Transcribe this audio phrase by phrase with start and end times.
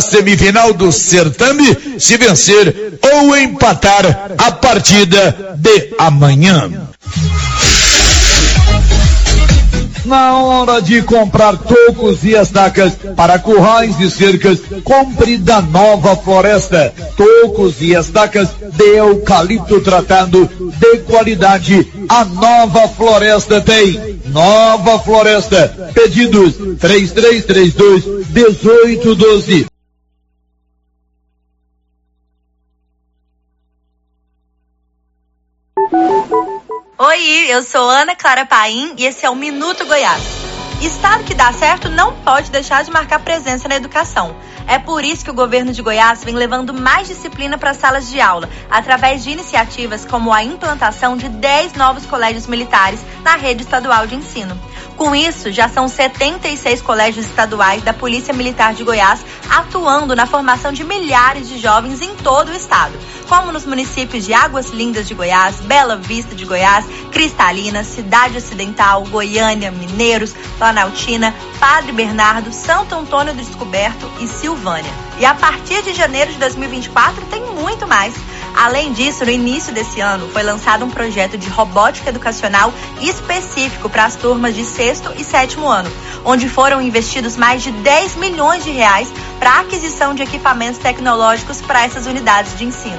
[0.00, 4.04] semifinal do certame se vencer ou empatar
[4.38, 6.88] a partida de amanhã.
[10.08, 16.94] Na hora de comprar tocos e estacas para currais e cercas, compre da Nova Floresta.
[17.14, 20.48] Tocos e estacas de eucalipto tratado
[20.78, 21.86] de qualidade.
[22.08, 24.18] A Nova Floresta tem.
[24.28, 25.92] Nova Floresta.
[25.92, 29.77] Pedidos 3332 1812.
[37.50, 40.22] Eu sou Ana Clara Paim e esse é o Minuto Goiás.
[40.82, 44.36] Estado que dá certo não pode deixar de marcar presença na educação.
[44.66, 48.10] É por isso que o governo de Goiás vem levando mais disciplina para as salas
[48.10, 53.62] de aula, através de iniciativas como a implantação de 10 novos colégios militares na rede
[53.62, 54.54] estadual de ensino.
[54.98, 60.72] Com isso, já são 76 colégios estaduais da Polícia Militar de Goiás atuando na formação
[60.72, 62.98] de milhares de jovens em todo o estado,
[63.28, 69.04] como nos municípios de Águas Lindas de Goiás, Bela Vista de Goiás, Cristalina, Cidade Ocidental,
[69.04, 74.90] Goiânia, Mineiros, Planaltina, Padre Bernardo, Santo Antônio do Descoberto e Silvânia.
[75.20, 78.14] E a partir de janeiro de 2024 tem muito mais.
[78.60, 84.04] Além disso, no início desse ano, foi lançado um projeto de robótica educacional específico para
[84.04, 85.88] as turmas de sexto e sétimo ano,
[86.24, 91.60] onde foram investidos mais de 10 milhões de reais para a aquisição de equipamentos tecnológicos
[91.60, 92.98] para essas unidades de ensino.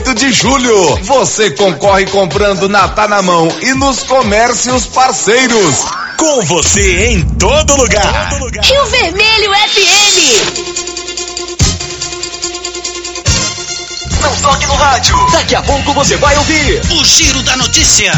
[0.09, 0.97] de julho.
[1.03, 5.85] Você concorre comprando na Tá na Mão e nos comércios parceiros.
[6.17, 8.29] Com você em todo lugar.
[8.63, 10.17] Rio Vermelho FM.
[14.21, 15.15] Não toque no rádio.
[15.31, 18.11] Daqui a pouco você vai ouvir o Giro da Notícia.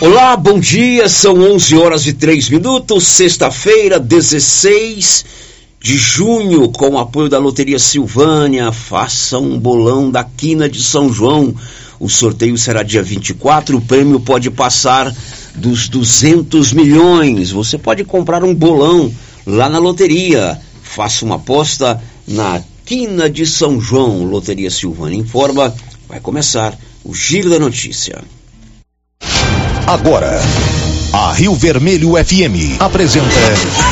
[0.00, 1.08] Olá, bom dia.
[1.08, 5.42] São 11 horas e 3 minutos, sexta-feira, 16
[5.82, 11.12] de junho, com o apoio da Loteria Silvânia, faça um bolão da Quina de São
[11.12, 11.52] João.
[11.98, 15.12] O sorteio será dia 24, o prêmio pode passar
[15.56, 17.50] dos 200 milhões.
[17.50, 19.12] Você pode comprar um bolão
[19.44, 20.56] lá na loteria.
[20.82, 24.24] Faça uma aposta na Quina de São João.
[24.24, 25.74] Loteria Silvânia informa.
[26.08, 28.22] Vai começar o Giro da Notícia.
[29.86, 30.40] Agora,
[31.12, 33.91] a Rio Vermelho FM apresenta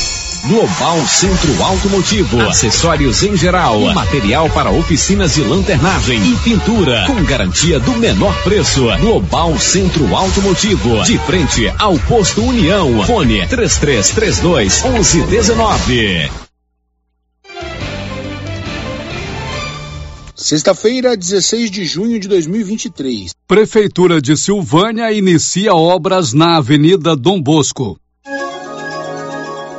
[0.47, 7.79] Global Centro Automotivo, acessórios em geral, material para oficinas de lanternagem e pintura, com garantia
[7.79, 8.87] do menor preço.
[8.99, 13.03] Global Centro Automotivo, de frente ao posto União.
[13.03, 16.31] Fone 3332 1119.
[20.35, 23.31] Sexta-feira, 16 de junho de 2023.
[23.47, 28.00] Prefeitura de Silvânia inicia obras na Avenida Dom Bosco.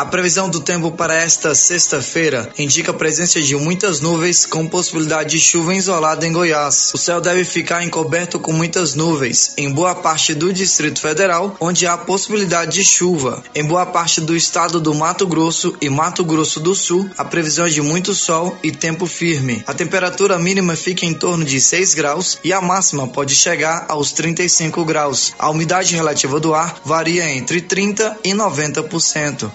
[0.00, 5.32] A previsão do tempo para esta sexta-feira indica a presença de muitas nuvens com possibilidade
[5.32, 6.90] de chuva isolada em Goiás.
[6.94, 11.86] O céu deve ficar encoberto com muitas nuvens em boa parte do Distrito Federal, onde
[11.86, 13.44] há possibilidade de chuva.
[13.54, 17.66] Em boa parte do estado do Mato Grosso e Mato Grosso do Sul, a previsão
[17.66, 19.62] é de muito sol e tempo firme.
[19.66, 24.12] A temperatura mínima fica em torno de 6 graus e a máxima pode chegar aos
[24.12, 25.34] 35 graus.
[25.38, 29.50] A umidade relativa do ar varia entre 30 e 90%.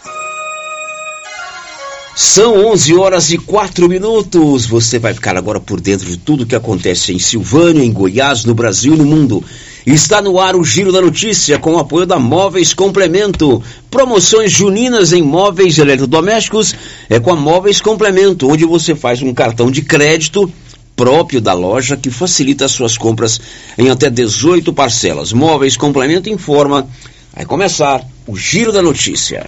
[2.18, 4.66] São 11 horas e 4 minutos.
[4.68, 8.56] Você vai ficar agora por dentro de tudo que acontece em Silvânia, em Goiás, no
[8.56, 9.44] Brasil e no mundo.
[9.86, 13.62] Está no ar o Giro da Notícia com o apoio da Móveis Complemento.
[13.92, 16.74] Promoções juninas em móveis eletrodomésticos
[17.10, 20.50] é com a Móveis Complemento, onde você faz um cartão de crédito
[20.96, 23.42] próprio da loja que facilita as suas compras
[23.78, 25.34] em até 18 parcelas.
[25.34, 26.88] Móveis Complemento informa.
[27.36, 29.48] Vai começar o Giro da Notícia.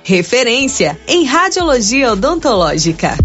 [0.03, 3.15] Referência em radiologia odontológica.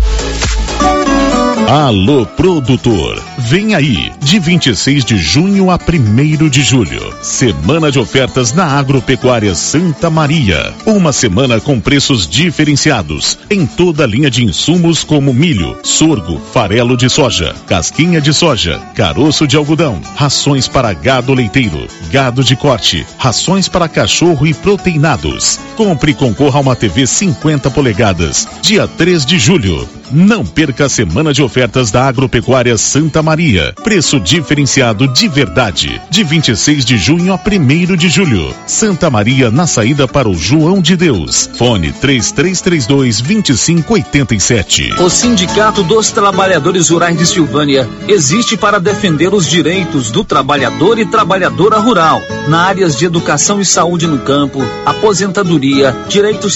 [1.68, 8.52] Alô Produtor, vem aí, de 26 de junho a 1 de julho, semana de ofertas
[8.52, 10.72] na Agropecuária Santa Maria.
[10.86, 16.96] Uma semana com preços diferenciados em toda a linha de insumos como milho, sorgo, farelo
[16.96, 23.04] de soja, casquinha de soja, caroço de algodão, rações para gado leiteiro, gado de corte,
[23.18, 25.58] rações para cachorro e proteinados.
[25.76, 29.88] Compre e concorra a uma TV 50 polegadas, dia 3 de julho.
[30.10, 33.74] Não perca a semana de ofertas da Agropecuária Santa Maria.
[33.82, 36.00] Preço diferenciado de verdade.
[36.08, 38.54] De 26 de junho a 1 de julho.
[38.66, 41.50] Santa Maria na saída para o João de Deus.
[41.56, 44.94] Fone 3332 2587.
[45.00, 51.06] O Sindicato dos Trabalhadores Rurais de Silvânia existe para defender os direitos do trabalhador e
[51.06, 56.55] trabalhadora rural na áreas de educação e saúde no campo, aposentadoria, direitos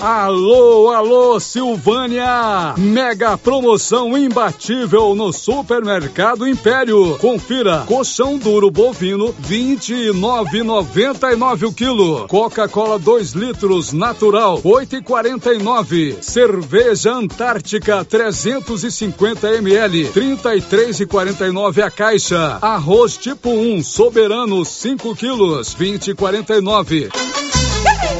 [0.00, 2.74] Alô, alô, Silvânia!
[2.78, 7.18] Mega promoção imbatível no Supermercado Império.
[7.18, 12.26] Confira: colchão duro bovino 29,99 o quilo.
[12.28, 16.22] Coca-Cola 2 litros natural 8,49.
[16.22, 22.56] Cerveja Antártica 350 ml 33,49 a caixa.
[22.62, 27.39] Arroz tipo 1 soberano 5 quilos 20,49.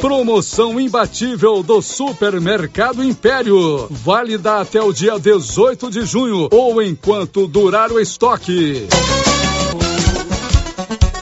[0.01, 3.87] Promoção imbatível do Supermercado Império.
[3.91, 8.87] Válida até o dia 18 de junho ou enquanto durar o estoque.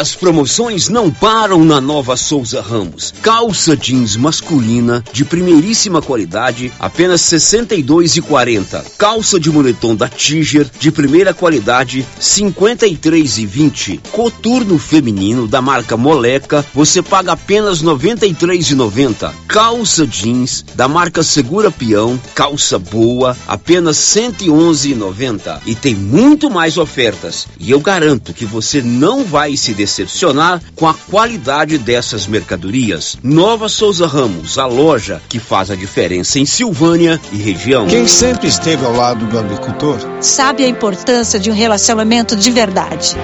[0.00, 3.12] As promoções não param na Nova Souza Ramos.
[3.20, 8.82] Calça jeans masculina de primeiríssima qualidade, apenas 62,40.
[8.96, 14.00] Calça de moletom da Tiger de primeira qualidade, 53,20.
[14.10, 19.30] Coturno feminino da marca Moleca, você paga apenas 93,90.
[19.46, 25.60] Calça jeans da marca Segura Peão, calça boa, apenas 111,90.
[25.66, 27.46] E tem muito mais ofertas.
[27.58, 33.18] E eu garanto que você não vai se decepcionar com a qualidade dessas mercadorias.
[33.22, 37.86] Nova Souza Ramos, a loja que faz a diferença em Silvânia e região.
[37.88, 43.16] Quem sempre esteve ao lado do agricultor sabe a importância de um relacionamento de verdade.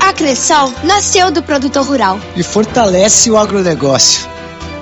[0.00, 4.28] A Cressol nasceu do produtor rural e fortalece o agronegócio.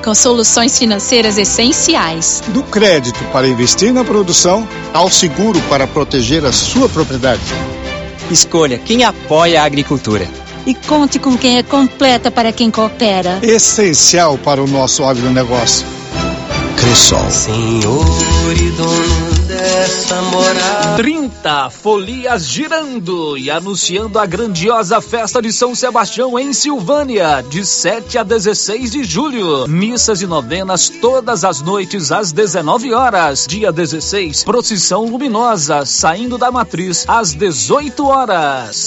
[0.05, 2.41] Com soluções financeiras essenciais.
[2.49, 7.43] Do crédito para investir na produção ao seguro para proteger a sua propriedade.
[8.31, 10.27] Escolha quem apoia a agricultura.
[10.67, 13.39] E conte com quem é completa para quem coopera.
[13.43, 15.87] Essencial para o nosso agronegócio.
[16.77, 17.31] Cressol.
[17.31, 20.97] Senhor e dono dessa morada.
[20.97, 28.19] 30 folias girando e anunciando a grandiosa festa de São Sebastião em Silvânia, de 7
[28.19, 29.67] a 16 de julho.
[29.67, 33.47] Missas e novenas todas as noites às 19 horas.
[33.49, 38.87] Dia 16, procissão luminosa saindo da matriz às 18 horas.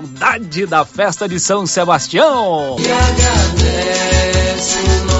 [0.00, 2.76] Saudade da festa de São Sebastião.
[2.78, 5.19] E agradece o nosso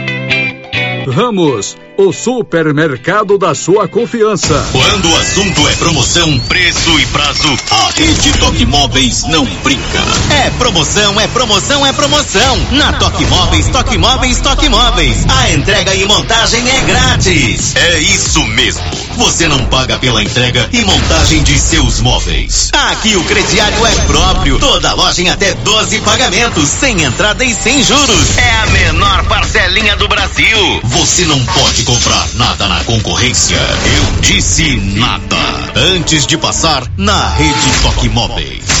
[1.09, 4.65] Ramos, o supermercado da sua confiança.
[4.71, 9.99] Quando o assunto é promoção, preço e prazo, a Rede Toque Móveis não brinca.
[10.45, 12.57] É promoção, é promoção, é promoção.
[12.71, 15.25] Na Toque Móveis, Toque Móveis, Toque Móveis.
[15.27, 17.75] A entrega e montagem é grátis.
[17.75, 18.83] É isso mesmo.
[19.17, 22.69] Você não paga pela entrega e montagem de seus móveis.
[22.73, 24.59] Aqui o crediário é próprio.
[24.59, 28.37] Toda loja em até 12 pagamentos, sem entrada e sem juros.
[28.37, 30.81] É a menor parcelinha do Brasil.
[30.83, 33.57] Você não pode comprar nada na concorrência.
[33.57, 35.37] Eu disse nada.
[35.75, 38.80] Antes de passar na Rede Toque Móveis.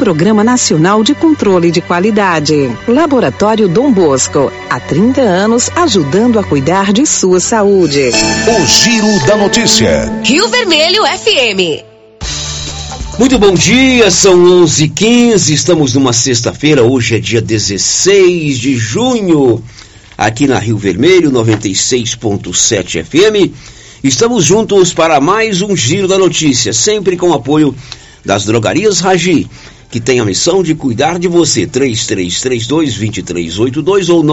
[0.00, 2.74] Programa Nacional de Controle de Qualidade.
[2.88, 8.10] Laboratório Dom Bosco, há 30 anos ajudando a cuidar de sua saúde.
[8.48, 10.10] O Giro da Notícia.
[10.24, 11.84] Rio Vermelho FM.
[13.18, 19.62] Muito bom dia, são 11h15, estamos numa sexta-feira, hoje é dia 16 de junho,
[20.16, 23.52] aqui na Rio Vermelho, 96.7 FM.
[24.02, 27.74] Estamos juntos para mais um Giro da Notícia, sempre com apoio
[28.24, 29.46] das drogarias Ragi,
[29.90, 31.66] que tem a missão de cuidar de você.
[31.66, 34.24] 3332-2382 ou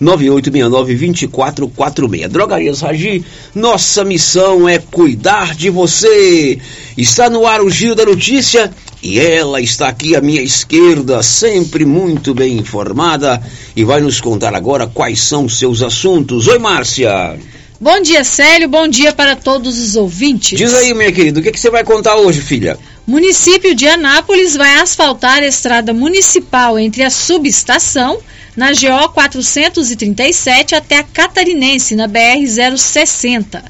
[0.00, 2.28] 99869-2446.
[2.28, 6.58] Drogarias Ragi, nossa missão é cuidar de você.
[6.96, 11.84] Está no ar o Giro da Notícia e ela está aqui à minha esquerda, sempre
[11.84, 13.42] muito bem informada
[13.76, 16.48] e vai nos contar agora quais são os seus assuntos.
[16.48, 17.38] Oi, Márcia.
[17.84, 18.66] Bom dia, Célio.
[18.66, 20.56] Bom dia para todos os ouvintes.
[20.56, 22.78] Diz aí, minha querida, o que, que você vai contar hoje, filha?
[23.06, 28.18] Município de Anápolis vai asfaltar a estrada municipal entre a subestação,
[28.56, 33.62] na GO 437, até a Catarinense, na BR 060.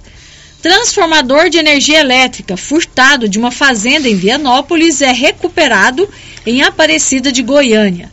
[0.63, 6.09] Transformador de energia elétrica furtado de uma fazenda em Vianópolis é recuperado
[6.47, 8.13] em Aparecida de Goiânia.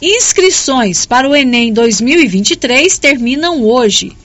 [0.00, 4.16] Inscrições para o Enem 2023 terminam hoje.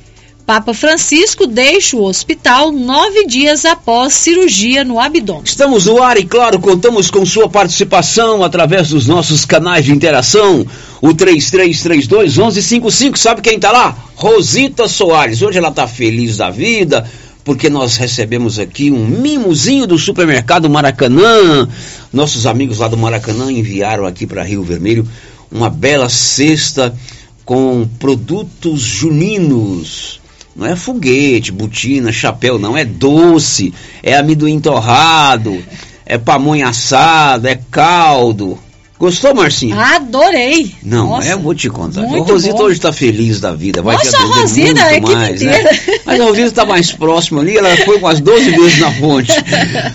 [0.47, 5.43] Papa Francisco deixa o hospital nove dias após cirurgia no abdômen.
[5.43, 10.65] Estamos no ar e, claro, contamos com sua participação através dos nossos canais de interação.
[11.01, 13.93] O 3332-1155, sabe quem está lá?
[14.15, 15.41] Rosita Soares.
[15.41, 17.05] Hoje ela está feliz da vida,
[17.43, 21.67] porque nós recebemos aqui um mimozinho do supermercado Maracanã.
[22.13, 25.05] Nossos amigos lá do Maracanã enviaram aqui para Rio Vermelho
[25.51, 26.97] uma bela cesta
[27.43, 30.21] com produtos juninos.
[30.57, 32.75] Não é foguete, botina, chapéu, não.
[32.75, 33.71] É doce,
[34.01, 35.63] é amendoim torrado,
[36.03, 38.57] é pamonha assada, é caldo.
[38.99, 39.79] Gostou, Marcinho?
[39.79, 40.73] Adorei!
[40.81, 42.01] Não, Nossa, é, eu vou te contar.
[42.01, 42.63] muito O Rosita bom.
[42.63, 43.83] hoje está feliz da vida.
[43.83, 45.63] Vai Nossa, te atender Rosita, muito a equipe mais, né?
[46.03, 49.31] Mas a Rosita está mais próxima ali, ela foi umas 12 vezes na fonte.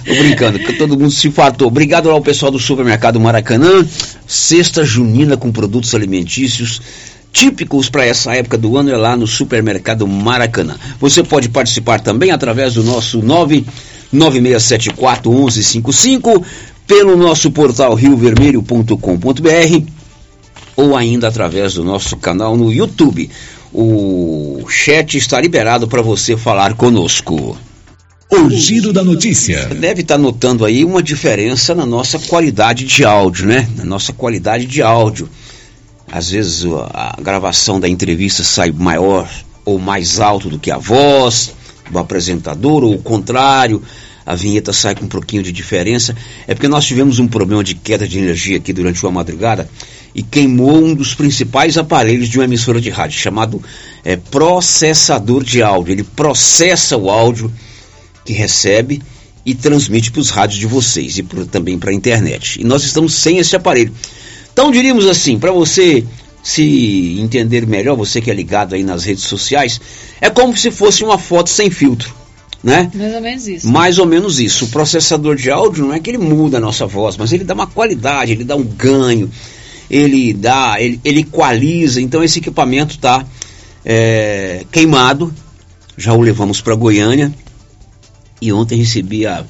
[0.07, 1.67] Tô brincando, que todo mundo se fartou.
[1.67, 3.85] Obrigado ao pessoal do supermercado Maracanã.
[4.25, 6.81] Cesta junina com produtos alimentícios
[7.33, 10.77] típicos para essa época do ano é lá no supermercado Maracanã.
[11.01, 16.45] Você pode participar também através do nosso 99674 1155,
[16.87, 20.03] pelo nosso portal riovermelho.com.br
[20.77, 23.31] ou ainda através do nosso canal no YouTube.
[23.73, 27.57] O chat está liberado para você falar conosco.
[28.31, 29.69] O Giro da Notícia.
[29.69, 33.69] Você deve estar notando aí uma diferença na nossa qualidade de áudio, né?
[33.77, 35.29] Na nossa qualidade de áudio.
[36.13, 39.27] Às vezes a gravação da entrevista sai maior
[39.65, 41.55] ou mais alto do que a voz
[41.91, 43.83] do apresentador, ou o contrário,
[44.25, 46.15] a vinheta sai com um pouquinho de diferença.
[46.47, 49.69] É porque nós tivemos um problema de queda de energia aqui durante uma madrugada
[50.15, 53.63] e queimou um dos principais aparelhos de uma emissora de rádio, chamado
[54.05, 55.93] é, processador de áudio.
[55.93, 57.51] Ele processa o áudio
[58.25, 59.03] que recebe
[59.45, 62.61] e transmite para os rádios de vocês e pro, também para a internet.
[62.61, 63.93] E nós estamos sem esse aparelho.
[64.53, 66.05] Então diríamos assim, para você
[66.43, 69.81] se entender melhor, você que é ligado aí nas redes sociais,
[70.21, 72.13] é como se fosse uma foto sem filtro,
[72.63, 72.91] né?
[72.95, 73.69] Mais ou menos isso.
[73.69, 74.65] Mais ou menos isso.
[74.65, 77.55] O processador de áudio não é que ele muda a nossa voz, mas ele dá
[77.55, 79.31] uma qualidade, ele dá um ganho,
[79.89, 82.01] ele dá, ele, ele equaliza.
[82.01, 83.25] Então esse equipamento está
[83.85, 85.33] é, queimado.
[85.97, 87.33] Já o levamos para Goiânia
[88.41, 89.45] e ontem recebi a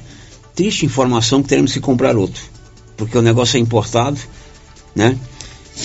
[0.53, 2.43] triste informação que teremos que comprar outro,
[2.95, 4.19] porque o negócio é importado,
[4.95, 5.15] né?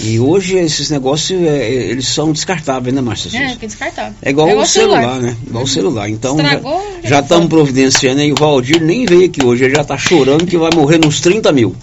[0.03, 3.31] E hoje esses negócios é, eles são descartáveis, né, Márcia?
[3.39, 4.13] É, que descartável.
[4.21, 5.37] É igual, o celular, né?
[5.47, 6.11] Igual o celular.
[6.11, 6.61] Então já-
[7.05, 8.31] já estamos providenciando aí.
[8.31, 11.51] O Valdir nem veio aqui hoje, ele já está chorando que vai morrer nos 30
[11.53, 11.75] mil.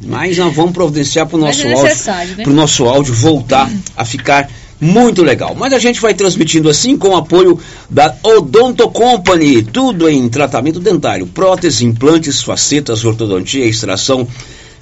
[0.00, 2.44] Mas nós vamos providenciar para o Mas nosso é áudio, né?
[2.46, 4.50] nosso áudio voltar a ficar
[4.80, 5.54] muito legal.
[5.54, 10.80] Mas a gente vai transmitindo assim com o apoio da Odonto Company, tudo em tratamento
[10.80, 14.26] dentário, prótese, implantes, facetas, ortodontia, extração,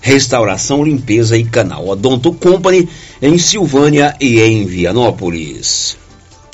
[0.02, 1.88] restauração, limpeza e canal.
[1.88, 2.88] Odonto Company
[3.22, 5.96] em Silvânia e em Vianópolis.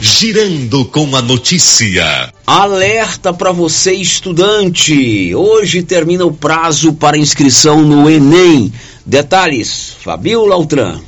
[0.00, 2.32] Girando com a notícia.
[2.46, 5.34] Alerta para você, estudante!
[5.34, 8.72] Hoje termina o prazo para inscrição no Enem.
[9.04, 11.00] Detalhes, Fabiola Altran.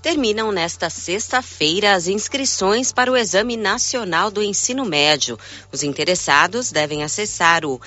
[0.00, 5.36] Terminam nesta sexta-feira as inscrições para o Exame Nacional do Ensino Médio.
[5.72, 7.80] Os interessados devem acessar o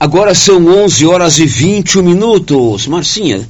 [0.00, 2.86] Agora são 11 horas e 21 minutos.
[2.86, 3.48] Marcinha,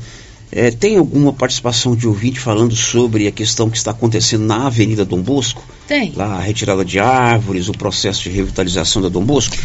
[0.51, 5.05] é, tem alguma participação de ouvinte falando sobre a questão que está acontecendo na Avenida
[5.05, 5.63] Dom Bosco?
[5.87, 6.11] Tem.
[6.17, 9.57] Lá a retirada de árvores, o processo de revitalização da Dom Bosco.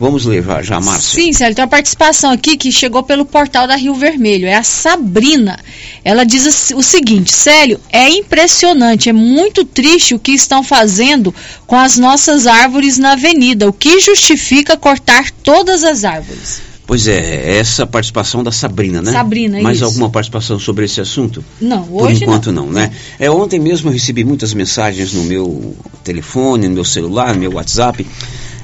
[0.00, 1.22] Vamos levar já, Márcia.
[1.22, 4.46] Sim, Célio, tem uma participação aqui que chegou pelo portal da Rio Vermelho.
[4.46, 5.58] É a Sabrina.
[6.02, 11.34] Ela diz o seguinte: Célio, é impressionante, é muito triste o que estão fazendo
[11.66, 13.68] com as nossas árvores na avenida.
[13.68, 16.62] O que justifica cortar todas as árvores?
[16.86, 19.12] Pois é, essa participação da Sabrina, né?
[19.12, 19.84] Sabrina, Mais isso.
[19.84, 21.44] alguma participação sobre esse assunto?
[21.60, 22.66] Não, Por hoje enquanto não.
[22.66, 22.90] né?
[23.18, 27.52] É, ontem mesmo eu recebi muitas mensagens no meu telefone, no meu celular, no meu
[27.52, 28.04] WhatsApp.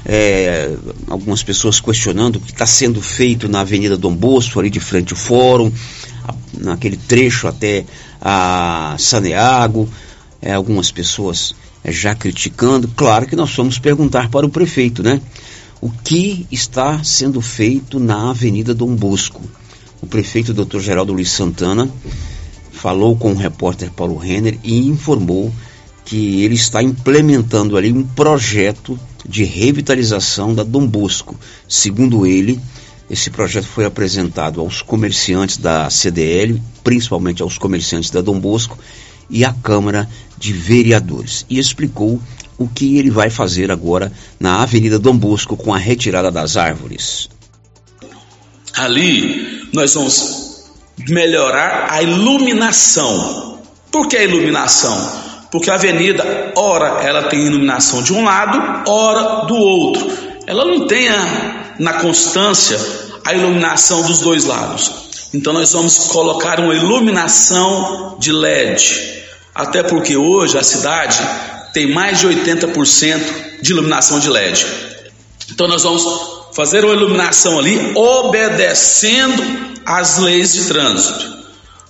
[0.09, 0.73] É,
[1.09, 5.11] algumas pessoas questionando o que está sendo feito na Avenida Dom Bosco, ali de frente
[5.11, 5.69] ao fórum,
[6.57, 7.83] naquele trecho até
[8.21, 9.89] a Saneago.
[10.41, 12.87] É, algumas pessoas é, já criticando.
[12.95, 15.19] Claro que nós vamos perguntar para o prefeito, né?
[15.81, 19.41] O que está sendo feito na Avenida Dom Bosco?
[20.01, 20.79] O prefeito Dr.
[20.79, 21.89] Geraldo Luiz Santana
[22.71, 25.51] falou com o repórter Paulo Renner e informou
[26.07, 31.37] que ele está implementando ali um projeto de revitalização da Dom Bosco.
[31.67, 32.57] Segundo ele,
[33.09, 38.79] esse projeto foi apresentado aos comerciantes da CDL, principalmente aos comerciantes da Dom Bosco,
[39.29, 41.45] e à Câmara de Vereadores.
[41.49, 42.21] E explicou
[42.57, 47.29] o que ele vai fazer agora na Avenida Dom Bosco com a retirada das árvores.
[48.73, 50.69] Ali nós vamos
[51.09, 53.59] melhorar a iluminação.
[53.91, 55.26] Por que a iluminação?
[55.51, 60.11] Porque a avenida, ora ela tem iluminação de um lado, ora do outro.
[60.45, 62.79] Ela não tem a, na constância
[63.25, 65.07] a iluminação dos dois lados.
[65.33, 69.23] Então nós vamos colocar uma iluminação de LED.
[69.53, 71.17] Até porque hoje a cidade
[71.73, 74.65] tem mais de 80% de iluminação de LED.
[75.51, 76.05] Então nós vamos
[76.53, 79.43] fazer uma iluminação ali obedecendo
[79.85, 81.37] às leis de trânsito.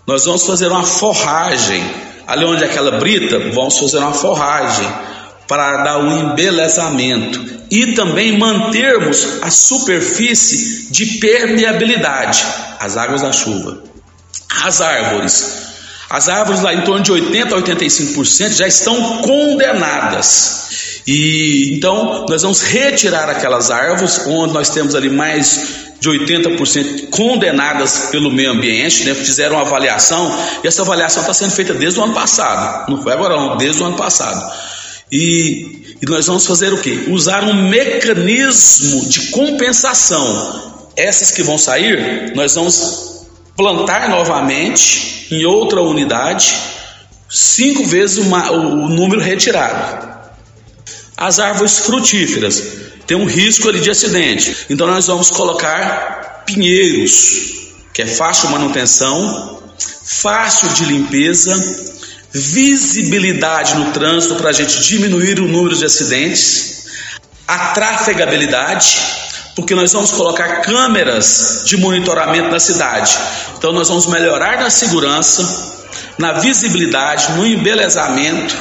[0.05, 1.83] Nós vamos fazer uma forragem
[2.27, 4.87] ali onde é aquela brita, vamos fazer uma forragem
[5.47, 12.45] para dar um embelezamento e também mantermos a superfície de permeabilidade
[12.79, 13.81] às águas da chuva.
[14.63, 15.67] As árvores,
[16.09, 21.01] as árvores lá em torno de 80 a 85% já estão condenadas.
[21.07, 28.09] E então nós vamos retirar aquelas árvores onde nós temos ali mais de 80% condenadas
[28.11, 29.15] pelo meio ambiente, né?
[29.15, 30.31] fizeram uma avaliação
[30.63, 33.81] e essa avaliação está sendo feita desde o ano passado, não foi agora não, desde
[33.81, 34.53] o ano passado.
[35.11, 37.05] E, e nós vamos fazer o quê?
[37.07, 40.67] Usar um mecanismo de compensação.
[40.95, 46.55] Essas que vão sair, nós vamos plantar novamente em outra unidade,
[47.29, 50.15] cinco vezes uma, o, o número retirado.
[51.15, 58.01] As árvores frutíferas têm um risco ali de acidente, então nós vamos colocar pinheiros, que
[58.01, 59.63] é fácil manutenção,
[60.05, 61.55] fácil de limpeza,
[62.31, 66.85] visibilidade no trânsito para a gente diminuir o número de acidentes,
[67.47, 68.97] a trafegabilidade,
[69.55, 73.17] porque nós vamos colocar câmeras de monitoramento na cidade.
[73.57, 78.55] Então nós vamos melhorar na segurança, na visibilidade, no embelezamento.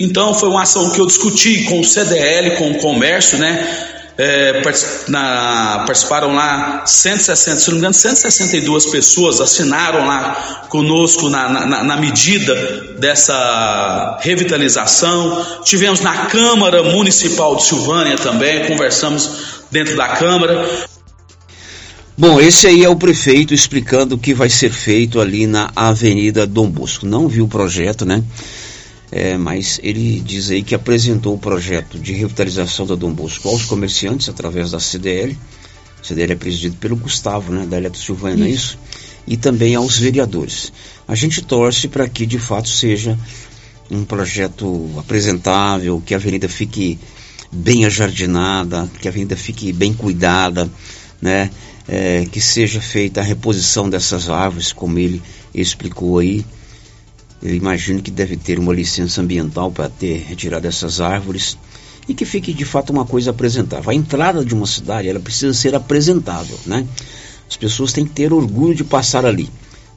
[0.00, 3.86] Então foi uma ação que eu discuti com o CDL, com o comércio, né?
[4.16, 4.60] É,
[5.08, 11.84] na, participaram lá 160, se não me engano, 162 pessoas assinaram lá conosco na, na,
[11.84, 12.54] na, medida
[12.98, 15.62] dessa revitalização.
[15.64, 19.30] Tivemos na Câmara Municipal de Silvânia também, conversamos
[19.70, 20.68] dentro da Câmara.
[22.16, 26.46] Bom, esse aí é o prefeito explicando o que vai ser feito ali na Avenida
[26.46, 27.06] Dom Bosco.
[27.06, 28.22] Não viu o projeto, né?
[29.12, 33.64] É, mas ele diz aí que apresentou o projeto de revitalização da Dom Bosco aos
[33.64, 35.36] comerciantes através da CDL
[36.00, 38.78] O CDL é presidido pelo Gustavo, né, da Eletro Silvânia, não é isso?
[39.26, 40.72] E também aos vereadores.
[41.08, 43.18] A gente torce para que de fato seja
[43.90, 46.98] um projeto apresentável, que a avenida fique
[47.50, 50.70] bem ajardinada, que a avenida fique bem cuidada,
[51.20, 51.50] né?
[51.88, 55.20] É, que seja feita a reposição dessas árvores, como ele
[55.52, 56.44] explicou aí.
[57.42, 61.56] Eu imagino que deve ter uma licença ambiental para ter retirado essas árvores
[62.06, 63.90] e que fique de fato uma coisa apresentável.
[63.90, 66.86] A entrada de uma cidade ela precisa ser apresentável, né?
[67.48, 69.48] As pessoas têm que ter orgulho de passar ali,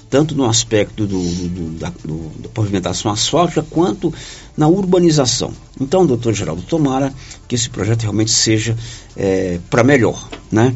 [0.10, 4.14] tanto no aspecto do, do, da, do, da pavimentação asfáltica quanto
[4.56, 5.54] na urbanização.
[5.80, 7.14] Então, doutor Geraldo, tomara
[7.48, 8.78] que esse projeto realmente seja
[9.18, 10.74] é, para melhor, né?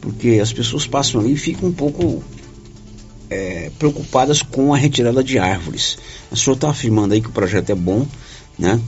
[0.00, 2.22] Porque as pessoas passam ali e ficam um pouco
[3.30, 5.98] é, preocupadas com a retirada de árvores.
[6.30, 8.06] O senhor está afirmando aí que o projeto é bom,
[8.58, 8.80] né?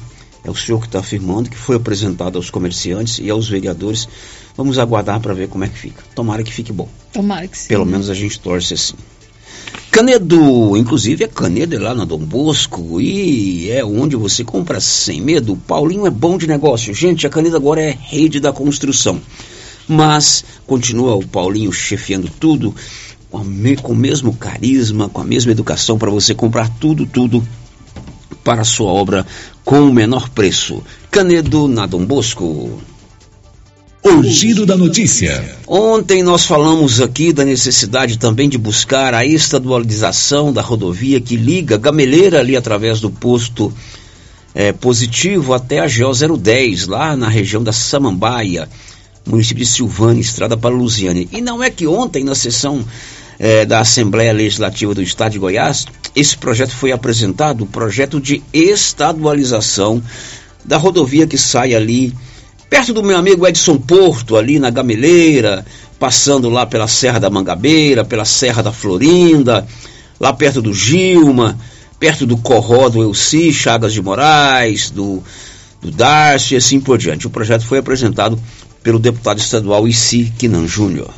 [0.43, 4.09] É o senhor que está afirmando que foi apresentado aos comerciantes e aos vereadores.
[4.57, 6.03] Vamos aguardar para ver como é que fica.
[6.15, 6.89] Tomara que fique bom.
[7.13, 7.69] Tomara que sim.
[7.69, 8.95] Pelo menos a gente torce assim.
[9.91, 15.21] Canedo, inclusive é Canedo é lá na Dom Bosco e é onde você compra sem
[15.21, 15.57] medo.
[15.57, 16.95] Paulinho é bom de negócio.
[16.95, 19.21] Gente, a Canedo agora é rede da construção.
[19.87, 22.75] Mas continua o Paulinho chefiando tudo
[23.31, 27.47] com, me, com o mesmo carisma, com a mesma educação para você comprar tudo, tudo
[28.43, 29.27] para a sua obra
[29.65, 30.83] com o menor preço.
[31.11, 32.81] Canedo na Dom Bosco.
[34.03, 35.57] O giro da notícia.
[35.67, 41.77] Ontem nós falamos aqui da necessidade também de buscar a estadualização da rodovia que liga
[41.77, 43.73] Gameleira ali através do posto
[44.55, 48.69] é, positivo até a GO 010, lá na região da Samambaia,
[49.27, 51.29] município de Silvânia, estrada para Lusiane.
[51.31, 52.85] E não é que ontem, na sessão
[53.41, 58.43] é, da Assembleia Legislativa do Estado de Goiás, esse projeto foi apresentado, o projeto de
[58.53, 60.03] estadualização
[60.63, 62.15] da rodovia que sai ali
[62.69, 65.65] perto do meu amigo Edson Porto, ali na Gameleira,
[65.99, 69.67] passando lá pela Serra da Mangabeira, pela Serra da Florinda,
[70.21, 71.59] lá perto do Gilma,
[71.99, 75.23] perto do Corró do Elci, Chagas de Moraes, do,
[75.81, 75.91] do
[76.51, 77.27] e assim por diante.
[77.27, 78.39] O projeto foi apresentado
[78.83, 81.11] pelo deputado estadual Issi Quinan Júnior.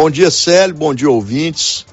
[0.00, 1.84] Bom dia, Célio, bom dia, ouvintes.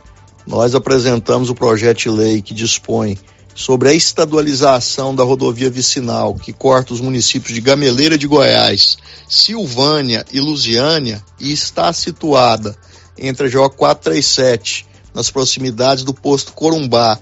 [0.45, 3.17] Nós apresentamos o projeto de lei que dispõe
[3.55, 8.95] sobre a estadualização da rodovia vicinal que corta os municípios de Gameleira de Goiás,
[9.27, 12.77] Silvânia e Lusiânia e está situada
[13.17, 17.17] entre a GO 437, nas proximidades do posto Corumbá,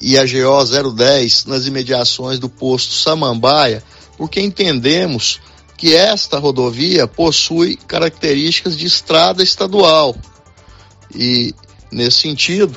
[0.00, 3.84] e a GO 010, nas imediações do posto Samambaia,
[4.16, 5.38] porque entendemos
[5.76, 10.14] que esta rodovia possui características de estrada estadual.
[11.14, 11.54] E
[11.94, 12.76] Nesse sentido,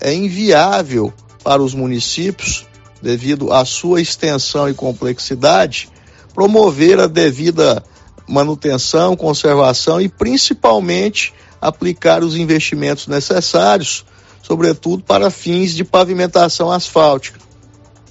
[0.00, 2.66] é inviável para os municípios,
[3.00, 5.88] devido à sua extensão e complexidade,
[6.34, 7.80] promover a devida
[8.28, 11.32] manutenção, conservação e principalmente
[11.62, 14.04] aplicar os investimentos necessários,
[14.42, 17.38] sobretudo para fins de pavimentação asfáltica.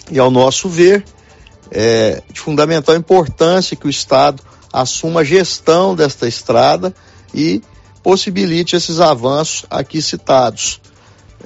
[0.10, 1.04] E ao nosso ver,
[1.78, 6.96] é de fundamental importância que o Estado assuma a gestão desta estrada
[7.34, 7.62] e
[8.02, 10.80] possibilite esses avanços aqui citados.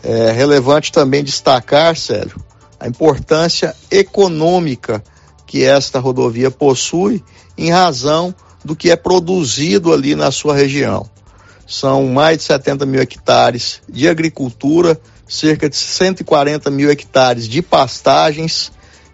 [0.04, 2.36] É relevante também destacar, Célio,
[2.80, 5.04] a importância econômica
[5.48, 7.24] que esta rodovia possui
[7.58, 11.10] em razão do que é produzido ali na sua região.
[11.66, 18.72] São mais de 70 mil hectares de agricultura, cerca de 140 mil hectares de pastagens,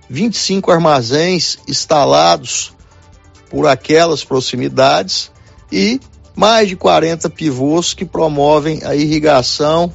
[0.10, 2.74] 25 armazéns instalados
[3.50, 5.32] por aquelas proximidades
[5.72, 6.00] e
[6.36, 9.92] mais de 40 pivôs que promovem a irrigação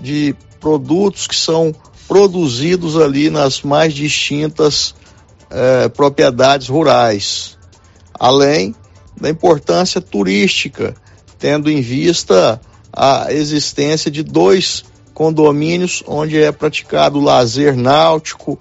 [0.00, 1.74] de produtos que são
[2.08, 4.94] produzidos ali nas mais distintas
[5.50, 7.56] eh, propriedades rurais,
[8.18, 8.74] além
[9.18, 10.94] da importância turística,
[11.38, 12.60] tendo em vista
[12.92, 18.58] a existência de dois condomínios onde é praticado lazer náutico,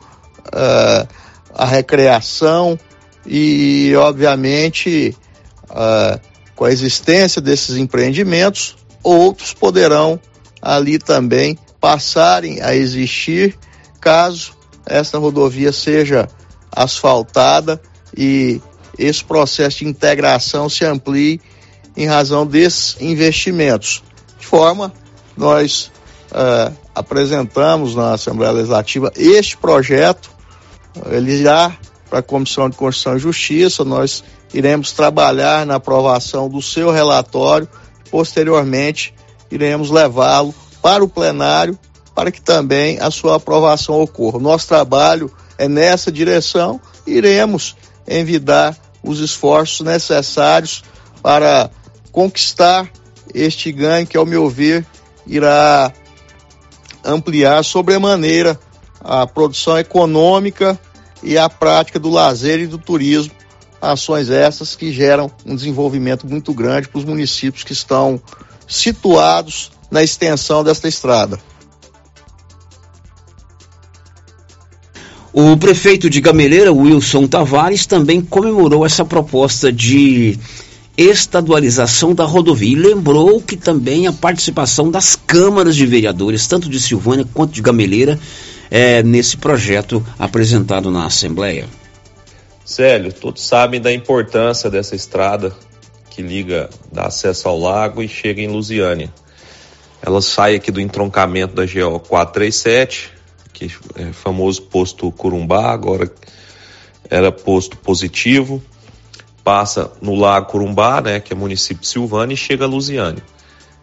[0.51, 1.07] eh,
[1.53, 2.79] a recreação
[3.25, 5.15] e, obviamente,
[5.69, 6.19] uh,
[6.55, 10.19] com a existência desses empreendimentos, outros poderão
[10.61, 13.57] ali também passarem a existir
[13.99, 14.53] caso
[14.85, 16.27] esta rodovia seja
[16.71, 17.81] asfaltada
[18.15, 18.61] e
[18.97, 21.39] esse processo de integração se amplie
[21.95, 24.03] em razão desses investimentos.
[24.39, 24.91] De forma,
[25.37, 25.91] nós
[26.31, 30.29] uh, apresentamos na Assembleia Legislativa este projeto,
[31.09, 31.75] ele irá
[32.09, 34.23] para a Comissão de Constituição e Justiça, nós
[34.53, 37.67] iremos trabalhar na aprovação do seu relatório,
[38.09, 39.13] posteriormente
[39.49, 41.77] iremos levá-lo para o plenário
[42.13, 44.39] para que também a sua aprovação ocorra.
[44.39, 47.75] Nosso trabalho é nessa direção, iremos
[48.07, 50.83] envidar os esforços necessários
[51.21, 51.69] para
[52.11, 52.89] conquistar
[53.33, 54.85] este ganho que, ao meu ver,
[55.25, 55.93] irá
[57.03, 58.59] ampliar sobremaneira
[58.99, 60.79] a produção econômica
[61.23, 63.33] e a prática do lazer e do turismo,
[63.81, 68.21] ações essas que geram um desenvolvimento muito grande para os municípios que estão
[68.67, 71.39] situados na extensão desta estrada.
[75.33, 80.37] O prefeito de Gameleira, Wilson Tavares, também comemorou essa proposta de
[81.01, 86.79] estadualização da rodovia e lembrou que também a participação das câmaras de vereadores, tanto de
[86.79, 88.19] Silvânia quanto de Gameleira,
[88.69, 91.67] é, nesse projeto apresentado na Assembleia.
[92.63, 95.53] Célio, todos sabem da importância dessa estrada
[96.09, 99.11] que liga, dá acesso ao lago e chega em Lusiânia.
[100.01, 103.11] Ela sai aqui do entroncamento da GO 437,
[103.53, 106.11] que é famoso posto Curumbá, agora
[107.09, 108.61] era posto positivo,
[109.43, 113.23] passa no Lago Curumbá, né, que é município de Silvânia, e chega a Lusiânia.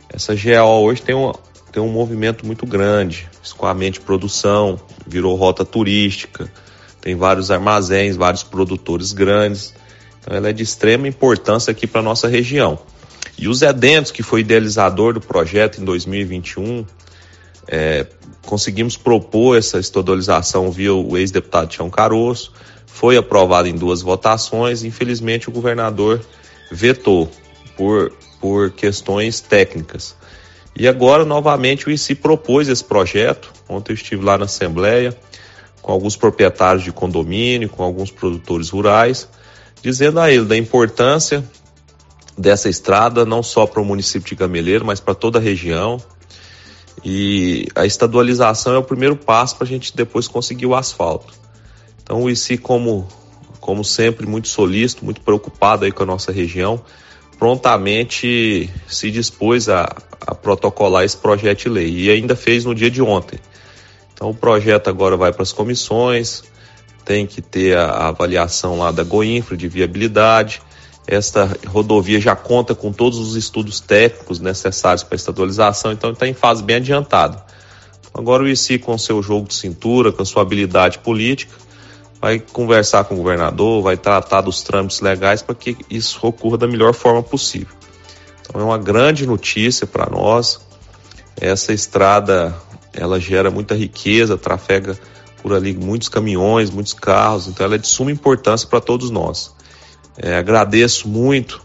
[0.08, 1.32] Essa GO hoje tem um,
[1.70, 6.50] tem um movimento muito grande, escoamento de produção, virou rota turística,
[7.00, 9.74] tem vários armazéns, vários produtores grandes.
[10.20, 12.78] Então ela é de extrema importância aqui para nossa região.
[13.38, 16.84] E o Zé Dentes, que foi idealizador do projeto em 2021,
[17.68, 18.06] é,
[18.46, 22.52] conseguimos propor essa estadualização via o ex-deputado Tião Caroço,
[22.86, 26.20] foi aprovado em duas votações, infelizmente o governador
[26.72, 27.30] vetou
[27.76, 30.16] por, por questões técnicas.
[30.74, 33.52] E agora, novamente, o ICI propôs esse projeto.
[33.68, 35.16] Ontem eu estive lá na Assembleia
[35.82, 39.28] com alguns proprietários de condomínio, com alguns produtores rurais,
[39.82, 41.42] dizendo a ele da importância
[42.36, 46.00] dessa estrada, não só para o município de Gameleiro, mas para toda a região.
[47.04, 51.32] E a estadualização é o primeiro passo para a gente depois conseguir o asfalto.
[52.02, 53.06] Então o ICI, como,
[53.60, 56.82] como sempre, muito solícito, muito preocupado aí com a nossa região,
[57.38, 59.94] prontamente se dispôs a,
[60.26, 63.38] a protocolar esse projeto de lei e ainda fez no dia de ontem.
[64.12, 66.42] Então o projeto agora vai para as comissões,
[67.04, 70.60] tem que ter a, a avaliação lá da Goinfra de viabilidade.
[71.10, 76.28] Esta rodovia já conta com todos os estudos técnicos necessários para a estadualização, então está
[76.28, 77.42] em fase bem adiantada.
[78.12, 81.54] Agora o ICI, com seu jogo de cintura, com sua habilidade política,
[82.20, 86.66] vai conversar com o governador, vai tratar dos trâmites legais para que isso ocorra da
[86.66, 87.74] melhor forma possível.
[88.42, 90.60] Então é uma grande notícia para nós.
[91.40, 92.54] Essa estrada
[92.92, 94.98] ela gera muita riqueza, trafega
[95.42, 99.56] por ali muitos caminhões, muitos carros, então ela é de suma importância para todos nós.
[100.20, 101.62] É, agradeço muito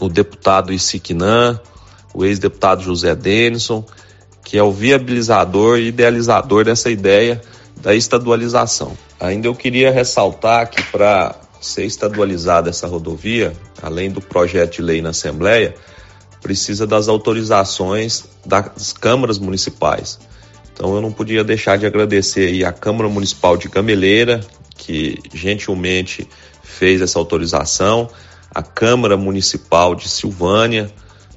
[0.00, 1.60] o deputado Isiquinã,
[2.14, 3.84] o ex-deputado José Denison,
[4.42, 7.40] que é o viabilizador e idealizador dessa ideia
[7.76, 8.96] da estadualização.
[9.20, 13.52] Ainda eu queria ressaltar que para ser estadualizada essa rodovia,
[13.82, 15.74] além do projeto de lei na Assembleia,
[16.40, 20.18] precisa das autorizações das câmaras municipais.
[20.72, 24.40] Então eu não podia deixar de agradecer aí a Câmara Municipal de Gameleira,
[24.76, 26.28] que gentilmente
[26.68, 28.08] fez essa autorização,
[28.54, 30.90] a Câmara Municipal de Silvânia,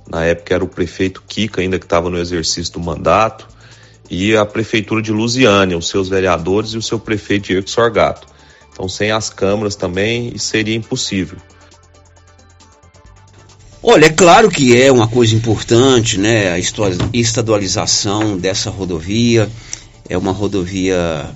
[0.09, 3.47] na época era o prefeito Kika ainda que estava no exercício do mandato,
[4.09, 8.27] e a Prefeitura de Lusiânia, os seus vereadores e o seu prefeito Diego Sorgato.
[8.73, 11.37] Então, sem as câmaras também seria impossível.
[13.83, 16.51] Olha, é claro que é uma coisa importante, né?
[16.51, 16.59] A
[17.13, 19.49] estadualização dessa rodovia.
[20.09, 21.29] É uma rodovia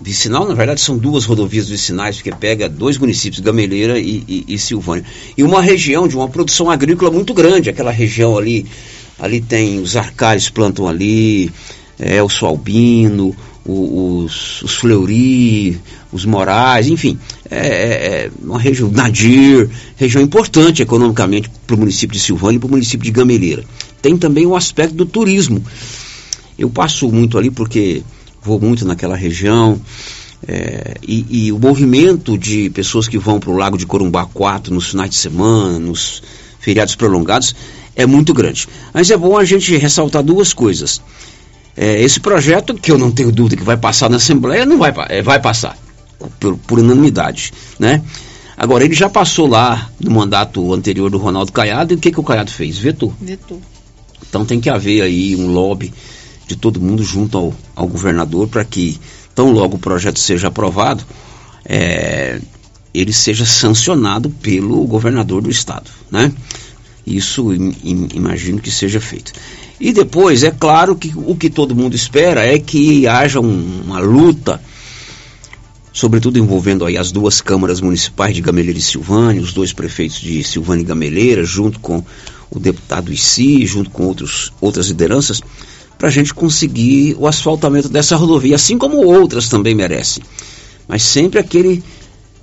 [0.00, 4.58] vicinal, na verdade são duas rodovias vicinais, porque pega dois municípios, Gameleira e, e, e
[4.58, 5.04] Silvânia.
[5.36, 8.66] E uma região de uma produção agrícola muito grande, aquela região ali
[9.18, 11.50] Ali tem os arcários plantam ali,
[11.98, 15.80] é, o Sualbino, os, os Fleury,
[16.12, 17.18] os Morais, enfim,
[17.50, 22.60] é, é, é uma região, Nadir, região importante economicamente para o município de Silvânia e
[22.60, 23.64] para o município de Gameleira.
[24.02, 25.64] Tem também o aspecto do turismo.
[26.58, 28.02] Eu passo muito ali porque
[28.46, 29.80] vou muito naquela região,
[30.46, 34.72] é, e, e, o movimento de pessoas que vão para o Lago de Corumbá 4
[34.72, 36.22] nos finais de semana, nos
[36.60, 37.54] feriados prolongados,
[37.96, 38.68] é muito grande.
[38.92, 41.00] Mas é bom a gente ressaltar duas coisas.
[41.76, 44.94] É, esse projeto, que eu não tenho dúvida que vai passar na Assembleia, não vai,
[45.08, 45.76] é, vai passar,
[46.38, 47.52] por, por unanimidade.
[47.78, 48.02] Né?
[48.56, 52.20] Agora, ele já passou lá no mandato anterior do Ronaldo Caiado, e o que, que
[52.20, 52.78] o Caiado fez?
[52.78, 53.12] Vetou.
[53.20, 53.60] Vetou.
[54.28, 55.92] Então tem que haver aí um lobby
[56.46, 58.98] de todo mundo junto ao, ao governador para que,
[59.34, 61.04] tão logo o projeto seja aprovado,
[61.64, 62.40] é,
[62.94, 66.32] ele seja sancionado pelo governador do estado, né?
[67.06, 69.32] Isso imagino que seja feito.
[69.78, 74.00] E depois, é claro que o que todo mundo espera é que haja um, uma
[74.00, 74.60] luta
[75.96, 80.44] sobretudo envolvendo aí as duas câmaras municipais de Gameleira e Silvânia, os dois prefeitos de
[80.44, 82.04] Silvânia e Gameleira, junto com
[82.50, 85.40] o deputado ICI, junto com outros, outras lideranças,
[85.98, 90.22] para a gente conseguir o asfaltamento dessa rodovia, assim como outras também merecem.
[90.86, 91.82] Mas sempre aquele,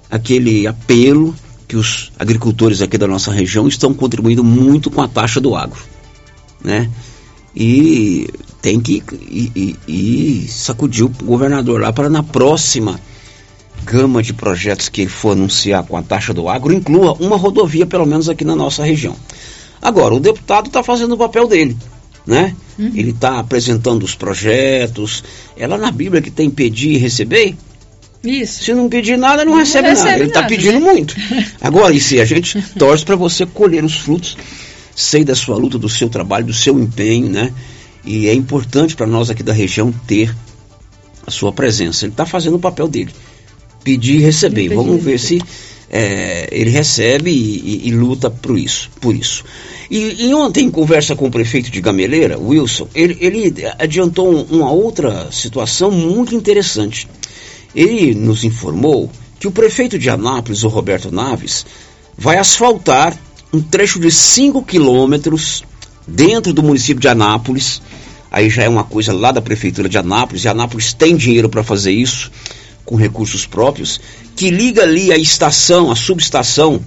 [0.10, 1.36] aquele apelo
[1.68, 5.80] que os agricultores aqui da nossa região estão contribuindo muito com a taxa do agro,
[6.64, 6.90] né?
[7.56, 8.28] E
[8.62, 9.04] tem que
[9.88, 13.00] e, sacudir o governador lá para na próxima
[13.84, 17.86] gama de projetos que ele for anunciar com a taxa do agro inclua uma rodovia
[17.86, 19.16] pelo menos aqui na nossa região.
[19.82, 21.78] Agora o deputado está fazendo o papel dele,
[22.26, 22.56] né?
[22.78, 22.92] Uhum.
[22.96, 25.24] Ele está apresentando os projetos.
[25.56, 27.56] É lá na Bíblia que tem pedir e receber.
[28.24, 28.64] Isso.
[28.64, 30.20] Se não pedir nada, não, não recebe, recebe, nada.
[30.22, 30.94] Ele está pedindo né?
[30.94, 31.16] muito.
[31.60, 34.38] Agora, e se a gente torce para você colher os frutos,
[34.96, 37.52] sei da sua luta, do seu trabalho, do seu empenho, né?
[38.06, 40.34] E é importante para nós aqui da região ter
[41.26, 42.06] a sua presença.
[42.06, 43.12] Ele está fazendo o papel dele.
[43.84, 44.70] Pedir e receber.
[44.70, 45.42] Vamos ver se
[45.96, 48.90] é, ele recebe e, e, e, luta por isso.
[49.00, 49.44] Por isso.
[49.92, 54.42] E, e, ontem, em conversa com o prefeito de Gameleira, Wilson, ele, ele adiantou um,
[54.58, 57.08] uma outra situação muito interessante.
[57.76, 61.64] Ele nos informou que o prefeito de Anápolis, o Roberto Naves,
[62.18, 63.16] vai asfaltar
[63.54, 65.64] um trecho de 5 quilômetros
[66.08, 67.84] dentro do município de Anápolis.
[68.32, 71.64] Aí já é uma coisa lá da prefeitura de Anápolis, e Anápolis tem dinheiro para
[71.64, 72.32] fazer isso,
[72.86, 74.00] com recursos próprios,
[74.36, 76.82] que liga ali a estação, a subestação.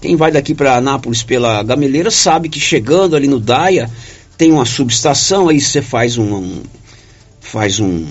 [0.00, 3.90] Quem vai daqui para Anápolis pela Gameleira sabe que chegando ali no Daia
[4.36, 6.62] tem uma subestação, aí você faz um, um
[7.40, 8.06] faz um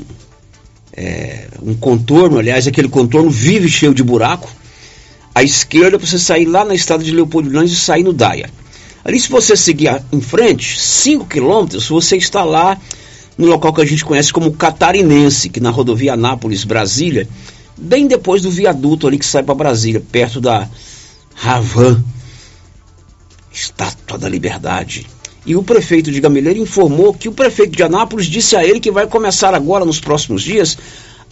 [0.95, 4.49] é, um contorno, aliás, aquele contorno vive cheio de buraco.
[5.34, 8.49] À esquerda, para você sair lá na estrada de Leopoldo Lange e sair no Daia.
[9.03, 12.80] Ali, se você seguir em frente, 5 quilômetros, você está lá
[13.38, 17.27] no local que a gente conhece como Catarinense, que na rodovia Anápolis-Brasília,
[17.77, 20.69] bem depois do viaduto ali que sai para Brasília, perto da
[21.36, 22.03] Ravan,
[23.51, 25.07] Estátua da Liberdade.
[25.45, 28.91] E o prefeito de Gameleira informou que o prefeito de Anápolis disse a ele que
[28.91, 30.77] vai começar agora, nos próximos dias,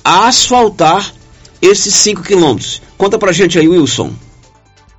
[0.04, 1.14] a asfaltar
[1.62, 2.82] esses 5 quilômetros.
[2.98, 4.12] Conta pra gente aí, Wilson.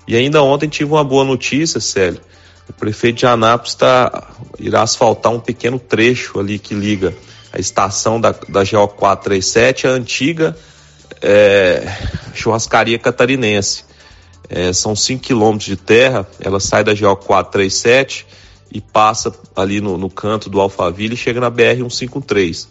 [0.08, 2.20] E ainda ontem tive uma boa notícia, Célio.
[2.68, 7.14] O prefeito de Anápolis tá, irá asfaltar um pequeno trecho ali que liga
[7.52, 10.56] a estação da, da GO 437 à antiga
[11.22, 11.84] é,
[12.34, 13.84] churrascaria catarinense.
[14.48, 18.26] É, são 5 quilômetros de terra, ela sai da GO 437
[18.70, 22.66] e passa ali no, no canto do Alphaville e chega na BR-153.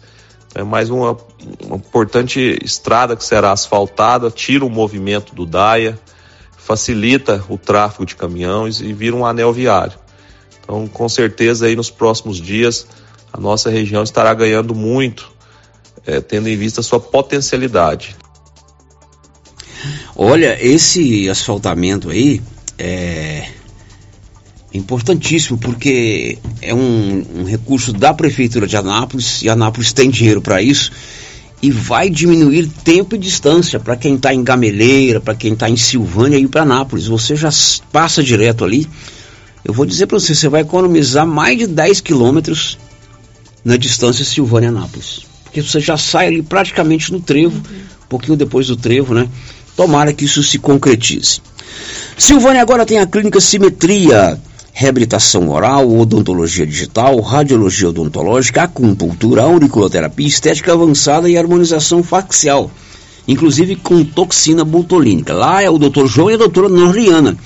[0.54, 1.16] É mais uma,
[1.64, 5.98] uma, importante estrada que será asfaltada, tira o movimento do DAIA,
[6.64, 9.98] facilita o tráfego de caminhões e vira um anel viário.
[10.62, 12.86] Então, com certeza, aí nos próximos dias,
[13.32, 15.30] a nossa região estará ganhando muito,
[16.06, 18.16] é, tendo em vista a sua potencialidade.
[20.14, 22.40] Olha, esse asfaltamento aí
[22.78, 23.48] é
[24.72, 30.62] importantíssimo porque é um, um, recurso da prefeitura de Anápolis e Anápolis tem dinheiro para
[30.62, 30.92] isso
[31.62, 35.76] e vai diminuir tempo e distância para quem está em Gameleira, para quem está em
[35.76, 37.06] Silvânia e para Anápolis.
[37.06, 37.50] Você já
[37.92, 38.88] passa direto ali.
[39.64, 42.76] Eu vou dizer para você, você vai economizar mais de 10 quilômetros
[43.64, 45.20] na distância Silvânia-Anápolis.
[45.44, 49.28] Porque você já sai ali praticamente no trevo, um pouquinho depois do trevo, né?
[49.76, 51.40] Tomara que isso se concretize.
[52.18, 54.40] Silvânia agora tem a clínica Simetria
[54.72, 62.70] reabilitação oral, odontologia digital, radiologia odontológica, acupuntura, auriculoterapia, estética avançada e harmonização facial,
[63.28, 65.34] inclusive com toxina botulínica.
[65.34, 66.06] Lá é o Dr.
[66.06, 67.36] João e a doutora Norriana,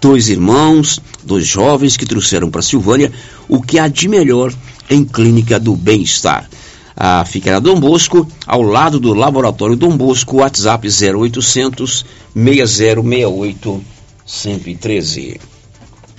[0.00, 3.10] dois irmãos, dois jovens que trouxeram para Silvânia
[3.48, 4.52] o que há de melhor
[4.90, 6.48] em clínica do bem-estar.
[6.94, 12.04] Ah, fica na Dom Bosco, ao lado do Laboratório Dom Bosco, WhatsApp 0800
[12.34, 13.82] 6068
[14.26, 15.57] 113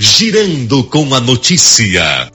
[0.02, 2.32] girando com a notícia.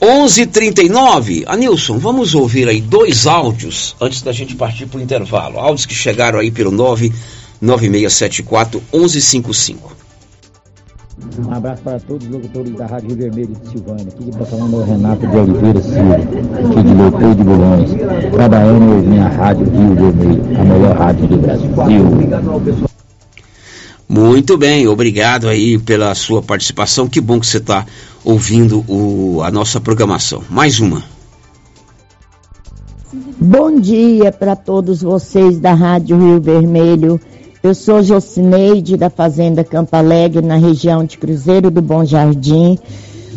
[0.00, 1.44] 11:39.
[1.46, 5.60] Anilson, vamos ouvir aí dois áudios antes da gente partir para o intervalo.
[5.60, 9.96] Áudios que chegaram aí pelo 99674 1155.
[11.38, 14.08] Um abraço para todos os locutores da Rádio Rio Vermelho de Silvânia.
[14.08, 17.90] Aqui de falando é o Renato de Oliveira Silva, aqui de Leopoldo de Bulhões,
[18.32, 21.70] trabalhando na Rádio Rio Vermelho, a melhor rádio do Brasil.
[24.08, 27.06] Muito bem, obrigado aí pela sua participação.
[27.06, 27.84] Que bom que você está
[28.24, 30.42] ouvindo o, a nossa programação.
[30.48, 31.02] Mais uma.
[33.38, 37.20] Bom dia para todos vocês da Rádio Rio Vermelho.
[37.62, 42.78] Eu sou Jocineide da Fazenda Campo Alegre, na região de Cruzeiro do Bom Jardim.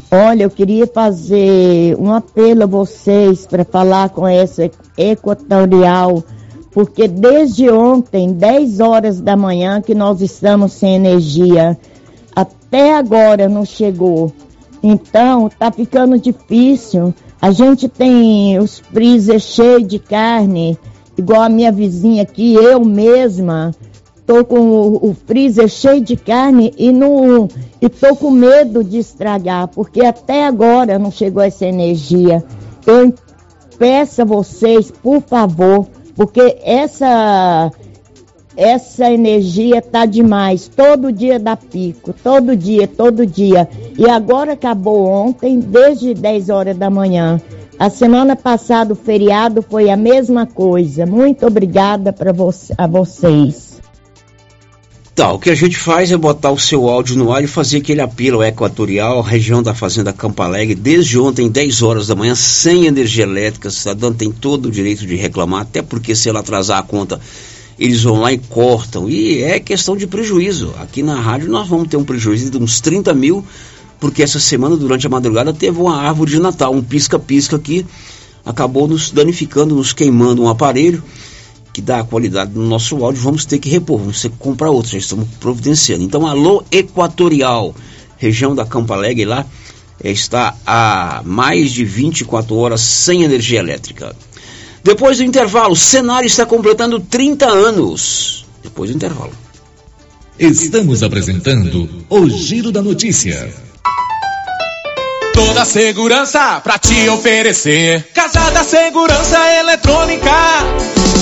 [0.10, 6.24] Olha, eu queria fazer um apelo a vocês para falar com essa Equatorial
[6.72, 11.78] porque desde ontem, 10 horas da manhã, que nós estamos sem energia,
[12.36, 14.32] até agora não chegou.
[14.82, 17.14] Então, tá ficando difícil.
[17.42, 20.78] A gente tem os freezer cheios de carne,
[21.18, 23.72] igual a minha vizinha aqui, eu mesma.
[24.26, 27.50] Tô com o, freezer cheio de carne e não
[27.82, 32.42] e tô com medo de estragar, porque até agora não chegou essa energia.
[32.86, 33.14] Eu
[33.78, 37.72] peço a vocês, por favor, porque essa
[38.56, 40.68] essa energia tá demais.
[40.68, 43.68] Todo dia dá pico, todo dia, todo dia.
[43.98, 47.40] E agora acabou ontem, desde 10 horas da manhã.
[47.80, 51.06] A semana passada o feriado foi a mesma coisa.
[51.06, 53.71] Muito obrigada para vo a vocês.
[55.14, 57.80] Tá, o que a gente faz é botar o seu áudio no ar e fazer
[57.80, 62.86] aquele apelo equatorial, região da Fazenda Campo Alegre, desde ontem, 10 horas da manhã, sem
[62.86, 63.68] energia elétrica.
[63.68, 67.20] O cidadão tem todo o direito de reclamar, até porque se ela atrasar a conta,
[67.78, 69.10] eles vão lá e cortam.
[69.10, 70.74] E é questão de prejuízo.
[70.80, 73.46] Aqui na rádio nós vamos ter um prejuízo de uns 30 mil,
[74.00, 77.86] porque essa semana, durante a madrugada, teve uma árvore de Natal, um pisca-pisca que
[78.46, 81.04] acabou nos danificando, nos queimando um aparelho
[81.74, 84.70] que dá a qualidade do nosso áudio, vamos ter que repor, vamos ter que comprar
[84.70, 86.04] outro, já estamos providenciando.
[86.04, 87.74] Então, alô Equatorial,
[88.18, 89.46] região da Campo Alegre lá,
[90.04, 94.16] está há mais de 24 horas sem energia elétrica.
[94.84, 98.46] Depois do intervalo, o cenário está completando 30 anos.
[98.64, 99.32] Depois do intervalo.
[100.40, 103.54] Estamos apresentando o Giro da Notícia.
[105.34, 108.08] Toda segurança pra te oferecer.
[108.14, 110.32] Casa da Segurança Eletrônica.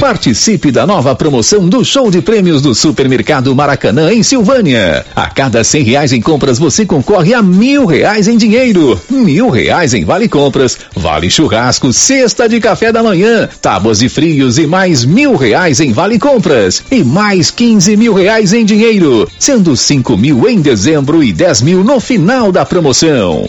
[0.00, 5.04] Participe da nova promoção do show de prêmios do Supermercado Maracanã em Silvânia.
[5.16, 9.94] A cada cem reais em compras você concorre a mil reais em dinheiro, mil reais
[9.94, 15.04] em vale compras, vale churrasco, cesta de café da manhã, tábuas de frios e mais
[15.04, 20.46] mil reais em vale compras e mais quinze mil reais em dinheiro, sendo cinco mil
[20.46, 23.48] em dezembro e dez mil no final da promoção.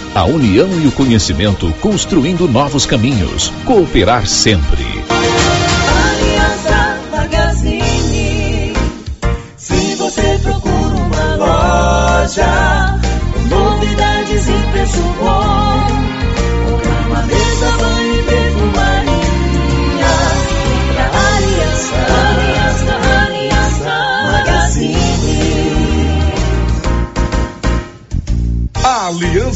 [0.13, 3.51] a união e o conhecimento construindo novos caminhos.
[3.65, 4.83] Cooperar sempre.
[6.09, 8.73] Aliança Magazine.
[9.57, 12.99] Se você procura uma loja,
[13.49, 15.90] novidades e preço bom,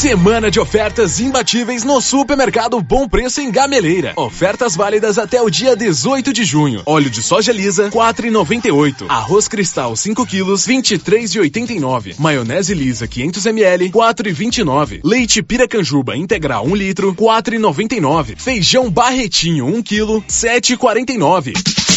[0.00, 4.14] Semana de ofertas imbatíveis no Supermercado Bom Preço em Gameleira.
[4.16, 6.80] Ofertas válidas até o dia 18 de junho.
[6.86, 9.04] Óleo de soja lisa, 4,98.
[9.10, 12.14] Arroz cristal, 5 quilos, 23,89.
[12.18, 15.00] Maionese lisa, 500 ml, 4,29.
[15.04, 18.38] Leite piracanjuba integral, 1 litro, 4,99.
[18.38, 21.89] Feijão barretinho, 1 quilo, 7,49.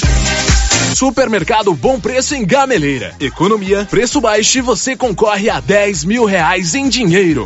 [0.93, 3.15] Supermercado Bom Preço em Gameleira.
[3.19, 7.45] Economia, preço baixo e você concorre a 10 mil reais em dinheiro.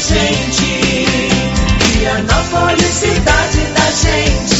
[0.00, 1.04] gente.
[1.92, 4.59] Vianópolis, cidade da gente.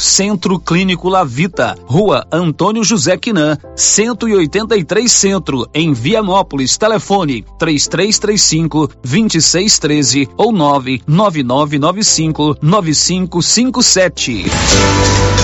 [0.00, 6.76] Centro Clínico Lavita, Rua Antônio José Quinan, 183 Centro, em Vianópolis.
[6.76, 14.44] Telefone 3335 2613 ou 99995 9557.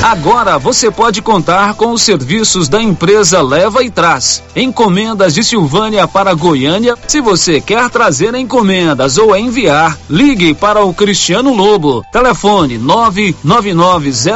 [0.02, 4.42] Agora você pode contar com os serviços da empresa Leva e Traz.
[4.56, 6.96] Encomendas de Silvânia para Goiânia.
[7.06, 12.02] Se você quer trazer encomendas ou enviar, ligue para o Cristiano Lobo.
[12.10, 12.78] Telefone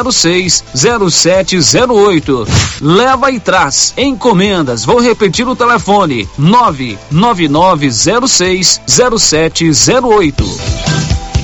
[0.04, 0.64] 99906
[1.10, 2.46] 0708.
[2.80, 3.94] Leva e Traz.
[3.96, 4.84] Encomendas.
[4.84, 10.93] Vou repetir o telefone: 99906 0708.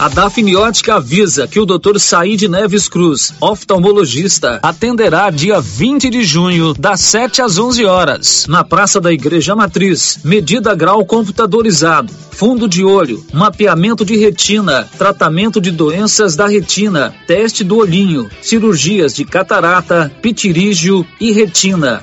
[0.00, 1.98] A Dafniótica avisa que o Dr.
[1.98, 8.64] Saíde Neves Cruz, oftalmologista, atenderá dia 20 de junho, das 7 às 11 horas, na
[8.64, 10.18] Praça da Igreja Matriz.
[10.24, 17.62] Medida grau computadorizado, fundo de olho, mapeamento de retina, tratamento de doenças da retina, teste
[17.62, 22.02] do olhinho, cirurgias de catarata, pitirígio e retina.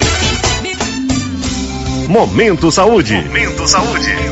[2.07, 3.15] Momento Saúde.
[3.23, 4.31] Momento Saúde.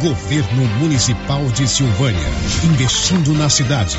[0.00, 2.28] Governo Municipal de Silvânia.
[2.64, 3.98] Investindo na cidade,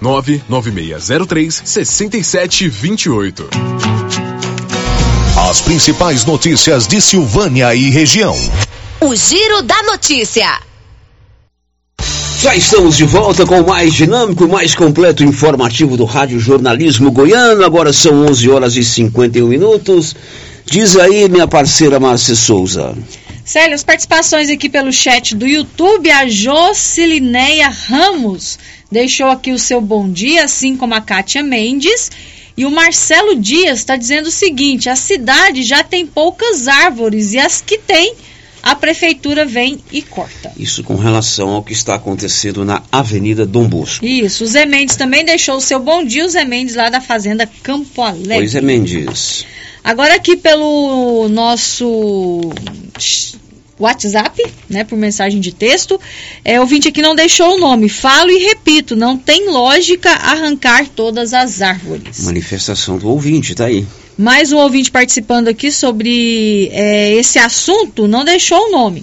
[0.00, 3.48] 99603 6728.
[5.48, 8.36] As principais notícias de Silvânia e região.
[9.00, 10.60] O Giro da Notícia.
[12.42, 17.64] Já estamos de volta com o mais dinâmico, mais completo informativo do Rádio Jornalismo Goiano.
[17.64, 20.16] Agora são 11 horas e 51 minutos.
[20.64, 22.94] Diz aí, minha parceira Márcia Souza.
[23.44, 28.58] Célio, as participações aqui pelo chat do YouTube, a Jocilineia Ramos
[28.90, 32.10] deixou aqui o seu bom dia, assim como a Kátia Mendes.
[32.56, 37.38] E o Marcelo Dias está dizendo o seguinte: a cidade já tem poucas árvores e
[37.38, 38.14] as que tem,
[38.62, 40.52] a prefeitura vem e corta.
[40.56, 44.04] Isso com relação ao que está acontecendo na Avenida Dom Bosco.
[44.04, 47.00] Isso, o Zé Mendes também deixou o seu bom dia, o Zé Mendes lá da
[47.00, 48.34] Fazenda Campo Alegre.
[48.34, 49.46] Pois é, Mendes.
[49.82, 52.52] Agora aqui pelo nosso
[53.80, 55.98] WhatsApp, né, por mensagem de texto,
[56.44, 57.88] é, o ouvinte aqui não deixou o nome.
[57.88, 62.20] Falo e repito, não tem lógica arrancar todas as árvores.
[62.24, 63.86] Manifestação do ouvinte, tá aí.
[64.16, 69.02] Mais um ouvinte participando aqui sobre é, esse assunto, não deixou o nome.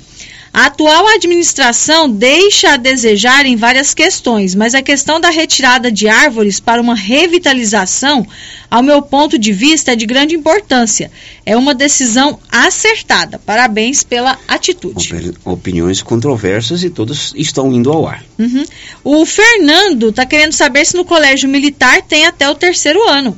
[0.53, 6.07] A atual administração deixa a desejar em várias questões, mas a questão da retirada de
[6.07, 8.25] árvores para uma revitalização,
[8.69, 11.11] ao meu ponto de vista, é de grande importância.
[11.45, 13.39] É uma decisão acertada.
[13.45, 15.33] Parabéns pela atitude.
[15.45, 18.23] Opiniões controversas e todas estão indo ao ar.
[18.39, 18.63] Uhum.
[19.03, 23.37] O Fernando está querendo saber se no colégio militar tem até o terceiro ano.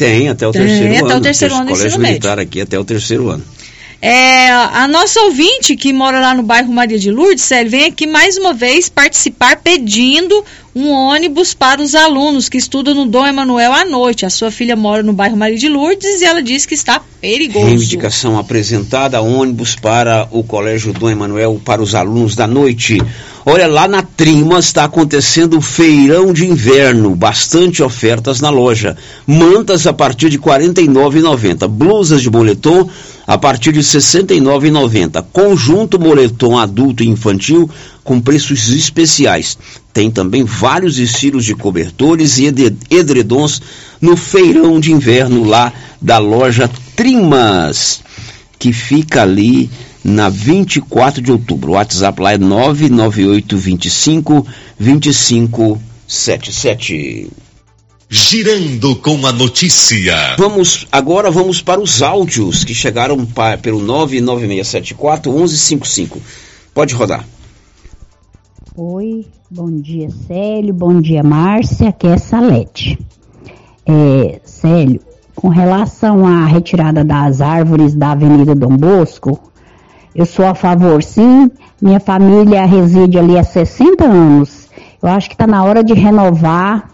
[0.00, 1.20] Tem até o Tem, terceiro até o ano.
[1.20, 3.44] terceiro ano do Colégio militar aqui até o terceiro ano.
[4.02, 8.06] É, a nossa ouvinte que mora lá no bairro Maria de Lourdes, Célio, vem aqui
[8.06, 10.42] mais uma vez participar pedindo
[10.74, 14.24] um ônibus para os alunos que estudam no Dom Emanuel à noite.
[14.24, 17.66] A sua filha mora no bairro Maria de Lourdes e ela diz que está perigoso.
[17.66, 22.98] Reivindicação apresentada, ônibus para o Colégio Dom Emanuel para os alunos da noite.
[23.44, 28.96] Olha, lá na Trimas está acontecendo o feirão de inverno, bastante ofertas na loja.
[29.26, 31.66] Mantas a partir de R$ 49,90.
[31.66, 32.88] Blusas de moletom
[33.26, 35.24] a partir de R$ 69,90.
[35.32, 37.68] Conjunto moletom adulto e infantil
[38.04, 39.56] com preços especiais.
[39.92, 43.60] Tem também vários estilos de cobertores e ed- edredons
[44.00, 48.00] no feirão de inverno lá da loja Trimas,
[48.58, 49.68] que fica ali
[50.04, 51.70] na 24 de outubro.
[51.72, 54.46] O WhatsApp lá é 99825
[56.08, 57.30] 2577.
[58.12, 60.34] Girando com a notícia.
[60.36, 66.20] Vamos agora vamos para os áudios que chegaram pa- pelo 99674 1155.
[66.74, 67.24] Pode rodar.
[68.76, 72.96] Oi, bom dia Célio, bom dia Márcia, aqui é Salete.
[73.84, 75.00] É, Célio,
[75.34, 79.40] com relação à retirada das árvores da Avenida Dom Bosco,
[80.14, 81.50] eu sou a favor sim,
[81.82, 84.68] minha família reside ali há 60 anos.
[85.02, 86.90] Eu acho que está na hora de renovar,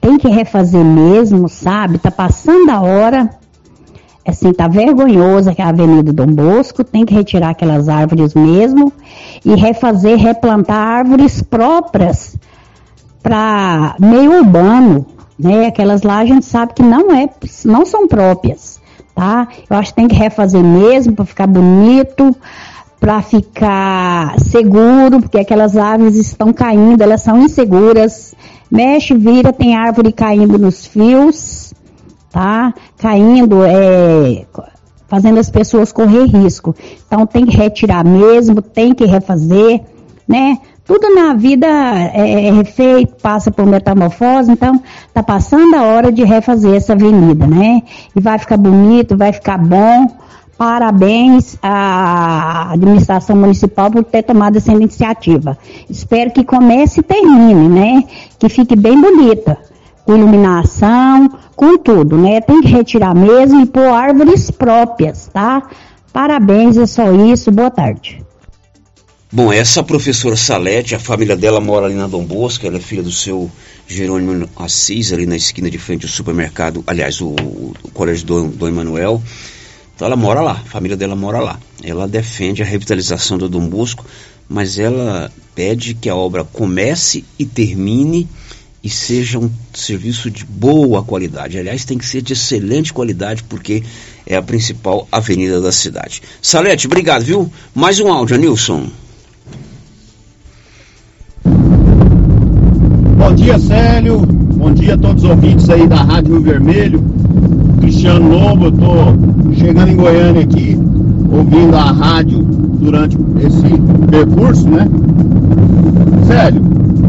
[0.00, 1.98] tem que refazer mesmo, sabe?
[1.98, 3.28] Tá passando a hora.
[4.30, 8.92] Assim, tá vergonhoso que a Avenida Dom Bosco, tem que retirar aquelas árvores mesmo
[9.44, 12.36] e refazer, replantar árvores próprias
[13.22, 15.06] para meio urbano,
[15.38, 15.66] né?
[15.66, 17.28] Aquelas lá a gente sabe que não é,
[17.64, 18.80] não são próprias,
[19.14, 19.48] tá?
[19.68, 22.36] Eu acho que tem que refazer mesmo para ficar bonito,
[22.98, 28.34] para ficar seguro, porque aquelas árvores estão caindo, elas são inseguras.
[28.70, 31.72] Mexe, vira, tem árvore caindo nos fios,
[32.36, 32.74] tá?
[32.98, 34.44] Caindo, é,
[35.08, 36.76] fazendo as pessoas correr risco.
[37.06, 39.80] Então tem que retirar mesmo, tem que refazer,
[40.28, 40.58] né?
[40.84, 44.80] Tudo na vida é, é refeito, passa por metamorfose, então
[45.14, 47.82] tá passando a hora de refazer essa avenida, né?
[48.14, 50.06] E vai ficar bonito, vai ficar bom.
[50.58, 55.56] Parabéns à administração municipal por ter tomado essa iniciativa.
[55.88, 58.04] Espero que comece e termine, né?
[58.38, 59.58] Que fique bem bonita,
[60.04, 62.40] com iluminação, com tudo, né?
[62.40, 65.68] Tem que retirar mesmo e pôr árvores próprias, tá?
[66.12, 67.50] Parabéns, é só isso.
[67.50, 68.24] Boa tarde.
[69.32, 73.02] Bom, essa professora Salete, a família dela mora ali na Dom Bosco, ela é filha
[73.02, 73.50] do seu
[73.86, 78.68] Jerônimo Assis, ali na esquina de frente ao supermercado, aliás, o, o colégio do Dom
[78.68, 79.20] Emanuel.
[79.94, 81.58] Então ela mora lá, a família dela mora lá.
[81.82, 84.04] Ela defende a revitalização do Dom Bosco,
[84.48, 88.28] mas ela pede que a obra comece e termine
[88.86, 91.58] e seja um serviço de boa qualidade.
[91.58, 93.82] Aliás, tem que ser de excelente qualidade porque
[94.24, 96.22] é a principal avenida da cidade.
[96.40, 97.50] Salete, obrigado, viu?
[97.74, 98.86] Mais um áudio, Nilson.
[103.18, 104.20] Bom dia, Célio.
[104.20, 107.04] Bom dia a todos os ouvintes aí da Rádio Rio Vermelho.
[107.80, 110.78] Cristiano Lobo, eu tô chegando em Goiânia aqui,
[111.32, 114.88] ouvindo a rádio durante esse percurso, né?
[116.28, 117.05] Sério, é,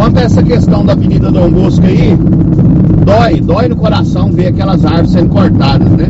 [0.00, 2.16] quanto a essa questão da Avenida Dom Bosco aí,
[3.04, 6.06] dói, dói no coração ver aquelas árvores sendo cortadas, né?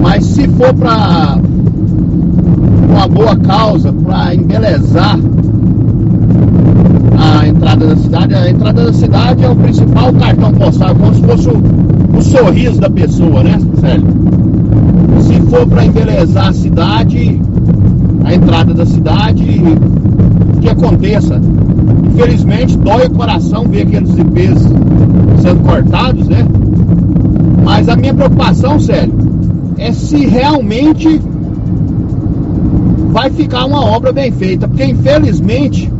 [0.00, 1.36] Mas se for para
[2.88, 5.18] uma boa causa, para embelezar
[7.18, 8.34] a entrada da cidade.
[8.34, 12.80] A entrada da cidade é o principal cartão postal, como se fosse o, o sorriso
[12.80, 14.06] da pessoa, né, Célio?
[15.22, 17.42] Se for para embelezar a cidade,
[18.24, 19.60] a entrada da cidade,
[20.64, 21.38] que aconteça.
[22.06, 24.62] Infelizmente, dói o coração ver aqueles IPs
[25.42, 26.38] sendo cortados, né?
[27.62, 29.14] Mas a minha preocupação, Célio,
[29.76, 31.20] é se realmente
[33.10, 35.92] vai ficar uma obra bem feita, porque infelizmente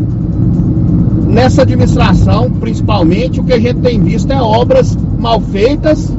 [1.29, 6.11] nessa administração, principalmente, o que a gente tem visto é obras mal feitas,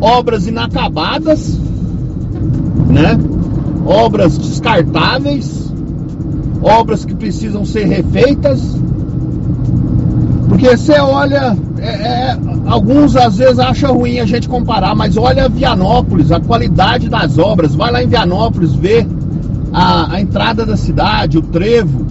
[0.00, 1.58] obras inacabadas,
[2.88, 3.18] né?
[3.86, 5.59] Obras descartáveis,
[6.62, 8.60] obras que precisam ser refeitas.
[10.48, 15.48] Porque você olha, é, é, alguns às vezes acham ruim a gente comparar, mas olha
[15.48, 17.74] Vianópolis, a qualidade das obras.
[17.74, 19.06] Vai lá em Vianópolis ver
[19.72, 22.04] a, a entrada da cidade, o trevo,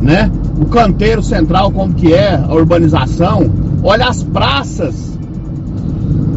[0.00, 0.30] né?
[0.60, 3.50] O canteiro central, como que é, a urbanização.
[3.82, 5.18] Olha as praças,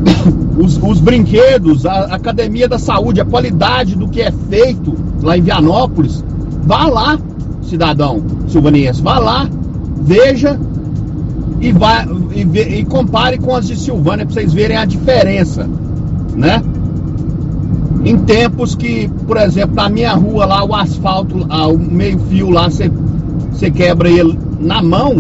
[0.58, 5.38] os, os brinquedos, a, a academia da saúde, a qualidade do que é feito lá
[5.38, 6.24] em Vianópolis.
[6.64, 7.18] Vá lá,
[7.62, 9.50] cidadão silvaniense, vá lá,
[10.02, 10.60] veja
[11.62, 15.68] e, vá, e, e compare com as de Silvânia para vocês verem a diferença,
[16.36, 16.62] né?
[18.06, 22.50] Em tempos que, por exemplo, na minha rua lá, o asfalto, ah, o meio fio
[22.50, 25.18] lá, você quebra ele na mão,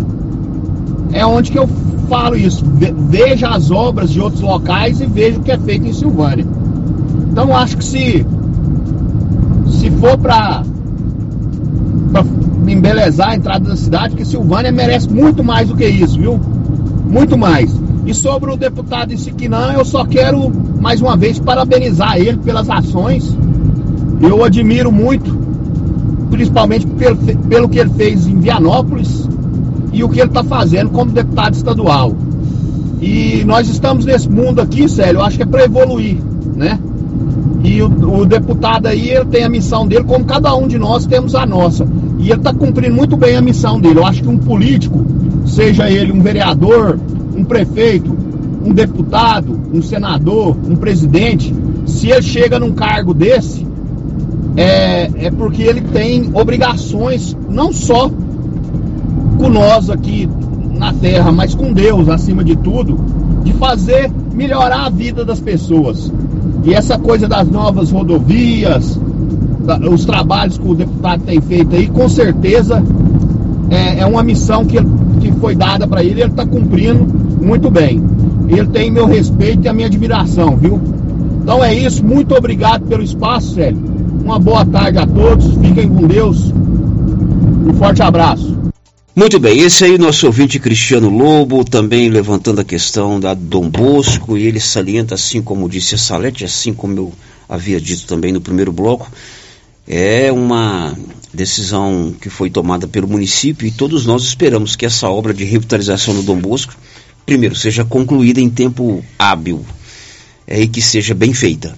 [1.11, 1.67] é onde que eu
[2.07, 2.63] falo isso.
[3.09, 6.45] Veja as obras de outros locais e veja o que é feito em Silvânia.
[7.29, 8.25] Então acho que se,
[9.67, 10.63] se for para
[12.71, 16.39] embelezar a entrada da cidade, que Silvânia merece muito mais do que isso, viu?
[17.09, 17.73] Muito mais.
[18.05, 23.35] E sobre o deputado Isiquinã, eu só quero mais uma vez parabenizar ele pelas ações.
[24.21, 25.31] Eu admiro muito,
[26.29, 26.87] principalmente
[27.47, 29.27] pelo, que ele fez em Vianópolis
[29.91, 32.13] e o que ele está fazendo como deputado estadual.
[33.01, 36.17] E nós estamos nesse mundo aqui, Célio, eu acho que é para evoluir,
[36.55, 36.79] né?
[37.63, 41.05] E o, o, deputado aí, ele tem a missão dele, como cada um de nós
[41.05, 41.85] temos a nossa.
[42.19, 43.99] E ele está cumprindo muito bem a missão dele.
[43.99, 45.05] Eu acho que um político,
[45.45, 46.99] seja ele um vereador,
[47.35, 48.15] um prefeito,
[48.63, 51.55] um deputado, um senador, um presidente,
[51.85, 53.65] se ele chega num cargo desse,
[54.57, 58.11] é, é porque ele tem obrigações, não só
[59.37, 60.29] com nós aqui
[60.77, 62.97] na terra, mas com Deus acima de tudo,
[63.43, 66.11] de fazer melhorar a vida das pessoas.
[66.63, 68.99] E essa coisa das novas rodovias,
[69.91, 72.83] os trabalhos que o deputado tem feito aí, com certeza
[73.69, 74.77] é, é uma missão que,
[75.21, 77.05] que foi dada para ele ele está cumprindo
[77.41, 78.01] muito bem.
[78.47, 80.79] ele tem meu respeito e a minha admiração, viu?
[81.41, 83.81] Então é isso, muito obrigado pelo espaço, Célio.
[84.23, 86.51] Uma boa tarde a todos, fiquem com Deus.
[86.51, 88.57] Um forte abraço.
[89.15, 94.37] Muito bem, esse aí nosso ouvinte Cristiano Lobo, também levantando a questão da Dom Bosco,
[94.37, 97.13] e ele salienta, assim como disse a Salete, assim como eu
[97.49, 99.11] havia dito também no primeiro bloco,
[99.89, 100.95] é uma
[101.33, 106.13] decisão que foi tomada pelo município e todos nós esperamos que essa obra de revitalização
[106.13, 106.75] do Dom Bosco,
[107.25, 109.65] primeiro, seja concluída em tempo hábil
[110.45, 111.75] é, e que seja bem feita.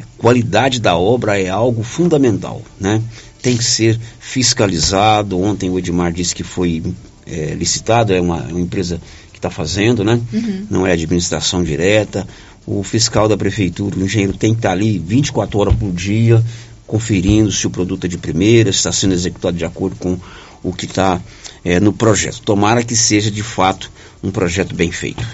[0.00, 3.00] A qualidade da obra é algo fundamental, né?
[3.40, 5.40] Tem que ser fiscalizado.
[5.40, 6.82] Ontem o Edmar disse que foi
[7.24, 9.00] é, licitado, é uma, uma empresa
[9.32, 10.20] que está fazendo, né?
[10.32, 10.66] Uhum.
[10.68, 12.26] Não é administração direta.
[12.66, 16.44] O fiscal da prefeitura, o engenheiro, tem que estar ali 24 horas por dia,
[16.88, 20.18] conferindo se o produto é de primeira, se está sendo executado de acordo com
[20.62, 21.20] o que está
[21.64, 22.40] é, no projeto.
[22.40, 25.24] Tomara que seja de fato um projeto bem feito.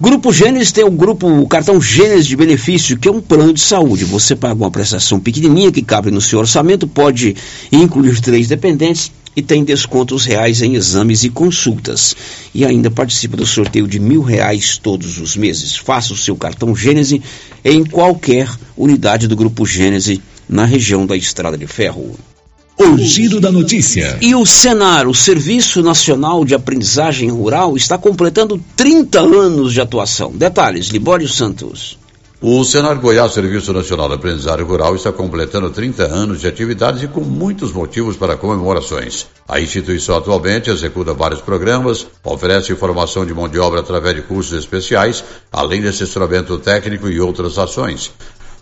[0.00, 3.60] Grupo Gênesis tem o grupo o cartão Gênesis de benefício, que é um plano de
[3.60, 4.04] saúde.
[4.04, 7.36] Você paga uma prestação pequenininha que cabe no seu orçamento, pode
[7.70, 12.16] incluir três dependentes e tem descontos reais em exames e consultas.
[12.54, 15.76] E ainda participa do sorteio de mil reais todos os meses.
[15.76, 17.20] Faça o seu cartão Gênesis
[17.64, 22.16] em qualquer unidade do Grupo Gênesis na região da Estrada de Ferro.
[22.78, 24.18] O giro da notícia.
[24.20, 30.32] E o Senar, o Serviço Nacional de Aprendizagem Rural, está completando 30 anos de atuação.
[30.32, 31.98] Detalhes, Libório Santos.
[32.44, 37.06] O Senar Goiás, Serviço Nacional de Aprendizagem Rural, está completando 30 anos de atividades e
[37.06, 39.28] com muitos motivos para comemorações.
[39.46, 44.58] A instituição atualmente executa vários programas, oferece formação de mão de obra através de cursos
[44.58, 45.22] especiais,
[45.52, 48.10] além de assessoramento técnico e outras ações.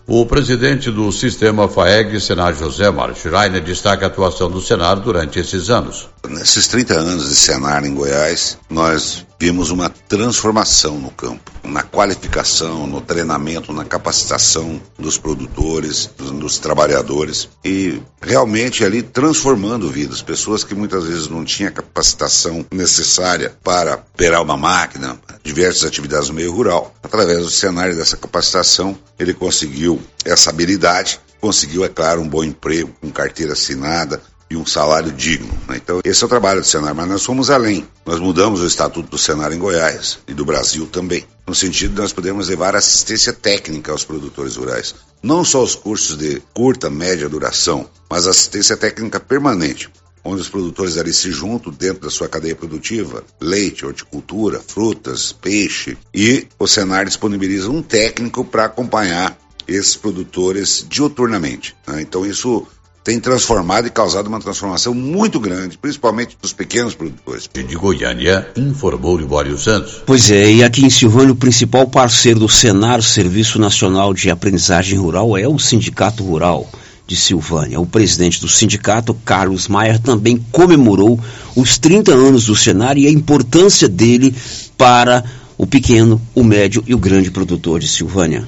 [0.07, 5.39] O presidente do sistema FAEG, Senar José Mário Schreiner, destaca a atuação do Senar durante
[5.39, 6.09] esses anos.
[6.29, 12.87] Nesses 30 anos de Senar em Goiás, nós vimos uma transformação no campo, na qualificação,
[12.87, 20.63] no treinamento, na capacitação dos produtores, dos, dos trabalhadores e realmente ali transformando vidas, pessoas
[20.63, 26.53] que muitas vezes não tinham capacitação necessária para operar uma máquina, diversas atividades no meio
[26.53, 26.95] rural.
[27.03, 32.93] Através do cenário dessa capacitação, ele conseguiu essa habilidade, conseguiu, é claro, um bom emprego,
[33.01, 34.21] com carteira assinada,
[34.51, 35.49] e um salário digno.
[35.69, 35.77] né?
[35.77, 37.87] Então, esse é o trabalho do Senar, mas nós fomos além.
[38.05, 42.01] Nós mudamos o estatuto do Senar em Goiás e do Brasil também, no sentido de
[42.01, 44.95] nós podermos levar assistência técnica aos produtores rurais.
[45.23, 49.89] Não só os cursos de curta, média duração, mas assistência técnica permanente,
[50.25, 55.97] onde os produtores ali se juntam dentro da sua cadeia produtiva, leite, horticultura, frutas, peixe,
[56.13, 59.39] e o Senar disponibiliza um técnico para acompanhar
[59.69, 61.77] esses produtores diuturnamente.
[61.87, 62.03] né?
[62.03, 62.67] Então isso
[63.03, 67.49] tem transformado e causado uma transformação muito grande, principalmente dos pequenos produtores.
[67.53, 70.03] De Goiânia, informou Libório Santos.
[70.05, 74.99] Pois é, e aqui em Silvânia, o principal parceiro do Senar, Serviço Nacional de Aprendizagem
[74.99, 76.69] Rural, é o Sindicato Rural
[77.07, 77.81] de Silvânia.
[77.81, 81.19] O presidente do sindicato, Carlos Maier, também comemorou
[81.57, 84.35] os 30 anos do Senar e a importância dele
[84.77, 85.25] para
[85.59, 88.47] o pequeno, o médio e o grande produtor de Silvânia.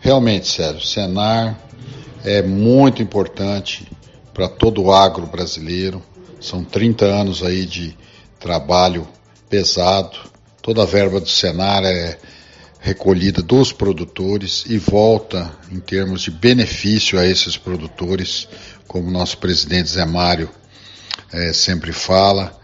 [0.00, 1.58] Realmente, sério, o Senar
[2.24, 3.86] é muito importante
[4.32, 6.02] para todo o agro brasileiro.
[6.40, 7.96] São 30 anos aí de
[8.40, 9.06] trabalho
[9.48, 10.16] pesado.
[10.62, 12.18] Toda a verba do Senar é
[12.80, 18.48] recolhida dos produtores e volta em termos de benefício a esses produtores,
[18.86, 20.50] como nosso presidente Zé Mário
[21.32, 22.54] eh, sempre fala,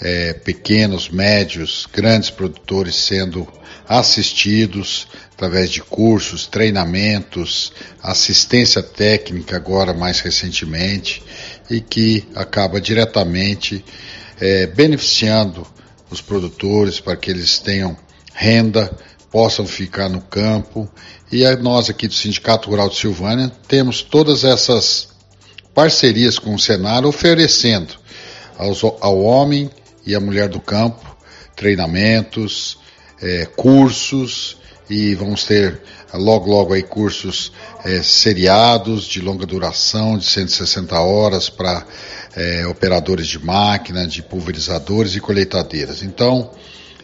[0.00, 3.46] eh, pequenos, médios, grandes produtores sendo
[3.88, 7.72] assistidos através de cursos, treinamentos,
[8.02, 11.22] assistência técnica agora mais recentemente
[11.70, 13.84] e que acaba diretamente
[14.40, 15.66] eh, beneficiando
[16.10, 17.96] os produtores para que eles tenham
[18.32, 18.96] renda,
[19.30, 20.88] possam ficar no campo.
[21.30, 25.08] E nós aqui do Sindicato Rural de Silvânia temos todas essas
[25.74, 27.94] parcerias com o Senar oferecendo
[28.56, 29.68] aos, ao homem
[30.06, 31.14] e à mulher do campo
[31.56, 32.78] treinamentos,
[33.22, 34.58] eh, cursos
[34.90, 35.80] e vamos ter
[36.12, 37.52] logo logo aí cursos
[37.84, 41.86] eh, seriados de longa duração de 160 horas para
[42.36, 46.02] eh, operadores de máquina, de pulverizadores e colheitadeiras.
[46.02, 46.50] Então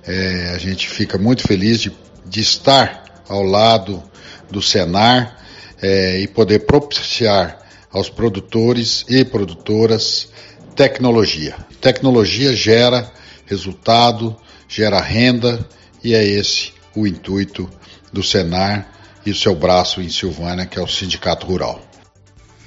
[0.07, 1.92] eh, a gente fica muito feliz de,
[2.26, 4.03] de estar ao lado
[4.51, 5.38] do Senar
[5.80, 7.59] eh, e poder propiciar
[7.90, 10.28] aos produtores e produtoras
[10.74, 11.56] tecnologia.
[11.80, 13.10] Tecnologia gera
[13.46, 14.36] resultado,
[14.68, 15.66] gera renda
[16.02, 17.68] e é esse o intuito
[18.12, 18.88] do Senar
[19.24, 21.80] e o seu braço em Silvânia, que é o Sindicato Rural.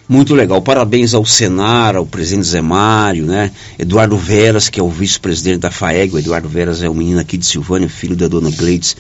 [0.08, 0.62] Muito legal.
[0.62, 3.52] Parabéns ao Senar, ao presidente Zé Mário, né?
[3.80, 6.14] Eduardo Veras, que é o vice-presidente da FAEG.
[6.14, 8.96] O Eduardo Veras é um menino aqui de Silvânia, filho da dona Gleides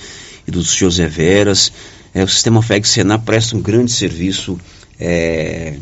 [0.47, 1.71] e do José Veras.
[2.13, 4.57] É, o sistema FAEG Senar presta um grande serviço
[4.99, 5.75] é,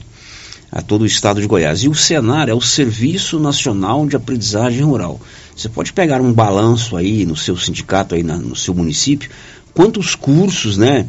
[0.72, 1.84] a todo o estado de Goiás.
[1.84, 5.19] E o Senar é o Serviço Nacional de Aprendizagem Rural.
[5.55, 9.30] Você pode pegar um balanço aí no seu sindicato, aí na, no seu município,
[9.74, 11.07] quantos cursos, né?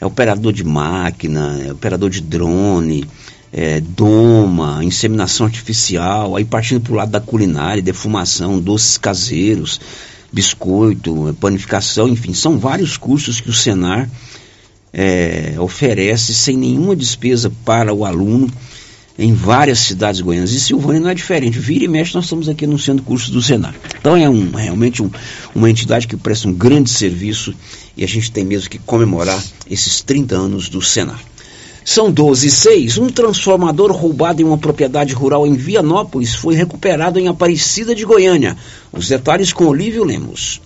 [0.00, 3.06] É operador de máquina, é operador de drone,
[3.52, 9.80] é, doma, inseminação artificial, aí partindo para o lado da culinária, defumação, doces caseiros,
[10.32, 14.10] biscoito, panificação, enfim, são vários cursos que o Senar
[14.92, 18.50] é, oferece sem nenhuma despesa para o aluno
[19.18, 20.52] em várias cidades goianas.
[20.52, 21.58] E Silvânia não é diferente.
[21.58, 23.74] Vira e mexe, nós estamos aqui anunciando cursos do Senar.
[23.98, 25.10] Então é um, realmente um,
[25.54, 27.54] uma entidade que presta um grande serviço
[27.96, 31.20] e a gente tem mesmo que comemorar esses 30 anos do Senar.
[31.84, 32.98] São 12 e 6.
[32.98, 38.56] Um transformador roubado em uma propriedade rural em Vianópolis foi recuperado em Aparecida de Goiânia.
[38.90, 40.62] Os detalhes com Olívio Lemos.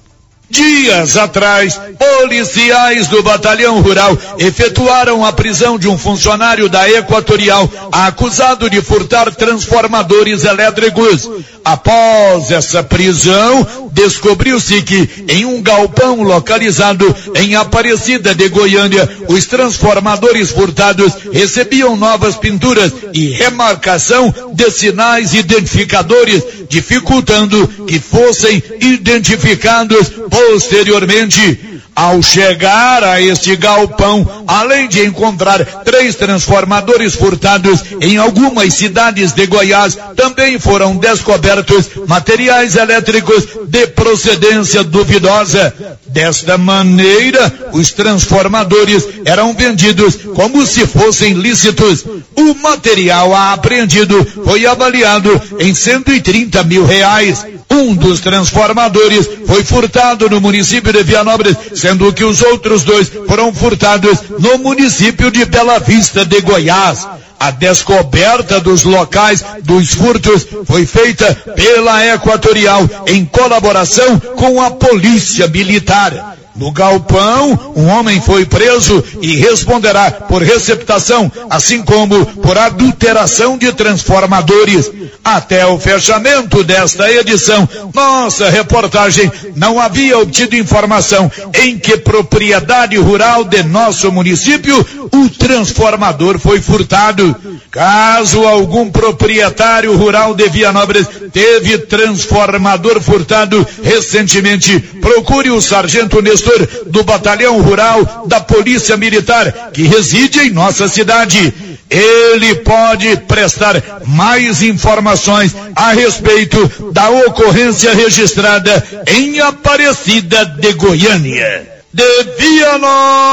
[0.51, 8.70] Dias atrás, policiais do Batalhão Rural efetuaram a prisão de um funcionário da Equatorial acusado
[8.70, 11.28] de furtar transformadores elétricos.
[11.62, 20.51] Após essa prisão, descobriu-se que em um galpão localizado em Aparecida de Goiânia, os transformadores
[20.51, 31.59] furtados recebiam novas pinturas e remarcação de sinais identificadores, dificultando que fossem identificados Posteriormente,
[31.99, 39.44] ao chegar a este galpão, além de encontrar três transformadores furtados em algumas cidades de
[39.46, 45.74] Goiás, também foram descobertos materiais elétricos de procedência duvidosa.
[46.07, 52.05] Desta maneira, os transformadores eram vendidos como se fossem lícitos.
[52.36, 57.44] O material apreendido foi avaliado em 130 mil reais.
[57.70, 61.57] Um dos transformadores foi furtado no município de Vianópolis,
[61.89, 67.09] sendo que os outros dois foram furtados no município de Bela Vista de Goiás.
[67.41, 75.49] A descoberta dos locais dos furtos foi feita pela Equatorial em colaboração com a Polícia
[75.49, 76.36] Militar.
[76.59, 83.72] No galpão, um homem foi preso e responderá por receptação, assim como por adulteração de
[83.72, 84.90] transformadores.
[85.24, 93.44] Até o fechamento desta edição, nossa reportagem não havia obtido informação em que propriedade rural
[93.44, 97.36] de nosso município o transformador foi furtado.
[97.70, 106.47] Caso algum proprietário rural de Vianópolis teve transformador furtado recentemente, procure o sargento Nestor
[106.86, 111.53] do Batalhão Rural da Polícia Militar, que reside em nossa cidade.
[111.90, 121.78] Ele pode prestar mais informações a respeito da ocorrência registrada em Aparecida de Goiânia.
[121.92, 122.05] De
[122.38, 123.30] Vianópolis,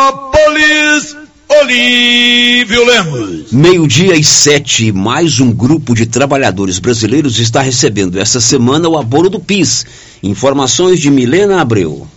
[1.49, 3.51] Olívio Lemos.
[3.51, 9.29] Meio-dia e sete, mais um grupo de trabalhadores brasileiros está recebendo essa semana o abono
[9.29, 9.85] do PIS.
[10.23, 12.07] Informações de Milena Abreu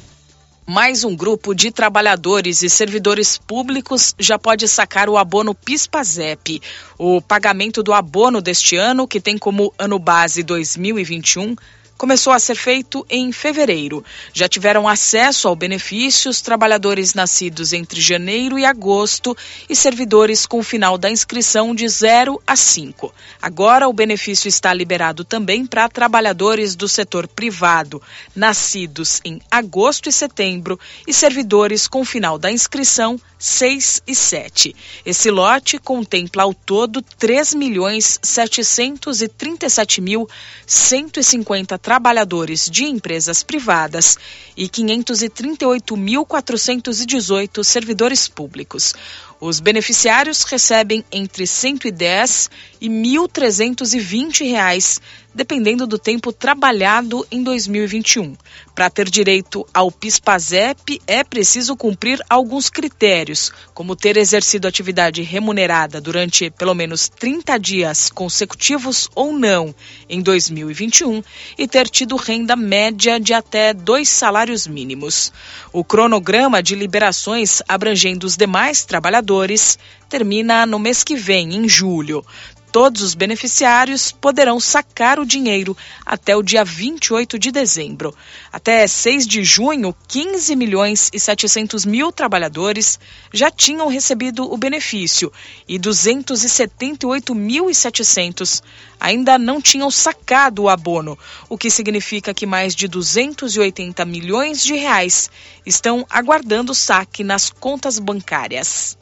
[0.69, 6.61] mais um grupo de trabalhadores e servidores públicos já pode sacar o abono PIS/PASEP.
[6.99, 11.57] O pagamento do abono deste ano, que tem como ano base 2021,
[11.99, 14.05] começou a ser feito em fevereiro.
[14.32, 19.36] Já tiveram acesso ao benefício os trabalhadores nascidos entre janeiro e agosto
[19.68, 23.12] e servidores com final da inscrição de 0 a 5.
[23.42, 28.01] Agora o benefício está liberado também para trabalhadores do setor privado,
[28.34, 34.74] nascidos em agosto e setembro e servidores com final da inscrição 6 e 7.
[35.05, 40.28] Esse lote contempla ao todo 3 milhões 737 mil
[40.66, 44.19] 150 trabalhadores de empresas privadas
[44.55, 48.94] e 538.418 servidores públicos.
[49.40, 55.01] Os beneficiários recebem entre 110 e 1.320 reais,
[55.39, 58.36] dependendo do tempo trabalhado em 2021.
[58.74, 66.01] Para ter direito ao PIS/PASEP é preciso cumprir alguns critérios, como ter exercido atividade remunerada
[66.01, 69.73] durante pelo menos 30 dias consecutivos ou não
[70.09, 71.23] em 2021
[71.56, 75.32] e ter tido renda média de até dois salários mínimos.
[75.73, 79.78] O cronograma de liberações abrangendo os demais trabalhadores
[80.09, 82.24] termina no mês que vem, em julho.
[82.70, 85.74] Todos os beneficiários poderão sacar o dinheiro
[86.05, 88.15] até o dia 28 de dezembro.
[88.53, 93.01] Até 6 de junho, 15 milhões e 700 mil trabalhadores
[93.32, 95.32] já tinham recebido o benefício
[95.66, 98.62] e 278.700
[99.01, 101.19] ainda não tinham sacado o abono,
[101.49, 105.31] o que significa que mais de 280 milhões de reais
[105.65, 108.99] estão aguardando saque nas contas bancárias.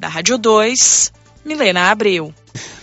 [0.00, 1.12] Da Rádio 2,
[1.44, 2.34] Milena Abreu.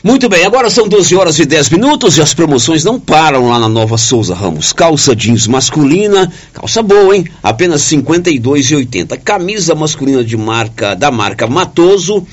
[0.01, 3.59] Muito bem, agora são 12 horas e 10 minutos e as promoções não param lá
[3.59, 4.71] na Nova Souza Ramos.
[4.71, 7.25] Calça jeans masculina, calça boa, hein?
[7.43, 9.19] Apenas R$ 52,80.
[9.19, 12.25] Camisa masculina de marca da marca Matoso,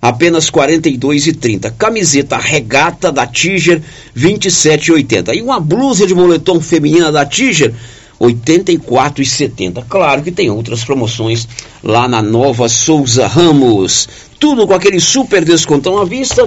[0.00, 1.72] apenas R$ 42,30.
[1.78, 3.80] Camiseta regata da Tiger,
[4.14, 5.34] R$ 27,80.
[5.34, 7.72] E uma blusa de moletom feminina da Tiger,
[8.20, 9.84] R$ 84,70.
[9.88, 11.48] Claro que tem outras promoções
[11.82, 14.06] lá na Nova Souza Ramos.
[14.38, 16.46] Tudo com aquele super descontão à vista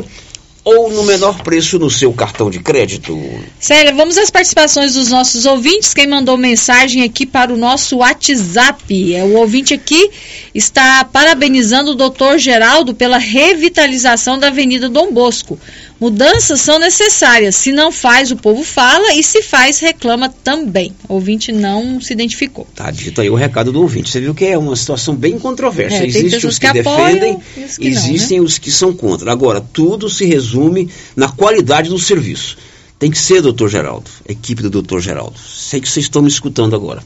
[0.70, 3.18] ou no menor preço no seu cartão de crédito.
[3.60, 5.94] Célia, vamos às participações dos nossos ouvintes.
[5.94, 9.16] Quem mandou mensagem aqui para o nosso WhatsApp.
[9.16, 10.10] É, o ouvinte aqui
[10.54, 15.60] está parabenizando o doutor Geraldo pela revitalização da Avenida Dom Bosco.
[16.00, 17.56] Mudanças são necessárias.
[17.56, 20.94] Se não faz, o povo fala e se faz, reclama também.
[21.10, 22.66] O ouvinte não se identificou.
[22.74, 24.10] Tá dito aí o recado do ouvinte.
[24.10, 25.98] Você viu que é uma situação bem controversa.
[25.98, 29.30] É, tem Existem os que, que defendem, os que não, existem os que são contra.
[29.30, 32.58] Agora, tudo se resume na qualidade do serviço.
[32.98, 35.38] Tem que ser, doutor Geraldo, equipe do doutor Geraldo.
[35.38, 37.04] Sei que vocês estão me escutando agora.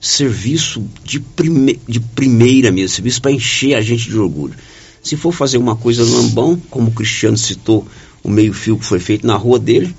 [0.00, 4.54] Serviço de, prime de primeira mesmo, serviço para encher a gente de orgulho.
[5.02, 7.86] Se for fazer uma coisa lambão, como o Cristiano citou,
[8.24, 9.94] o meio-fio que foi feito na rua dele,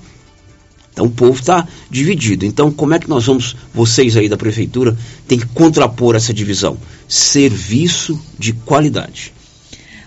[0.96, 2.46] então o povo está dividido.
[2.46, 4.96] Então, como é que nós vamos, vocês aí da prefeitura,
[5.28, 6.78] tem que contrapor essa divisão?
[7.06, 9.30] Serviço de qualidade.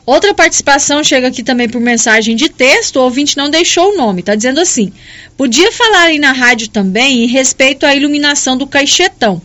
[0.03, 4.21] Outra participação chega aqui também por mensagem de texto, o ouvinte não deixou o nome,
[4.21, 4.91] está dizendo assim:
[5.37, 9.39] podia falar aí na rádio também em respeito à iluminação do caixetão.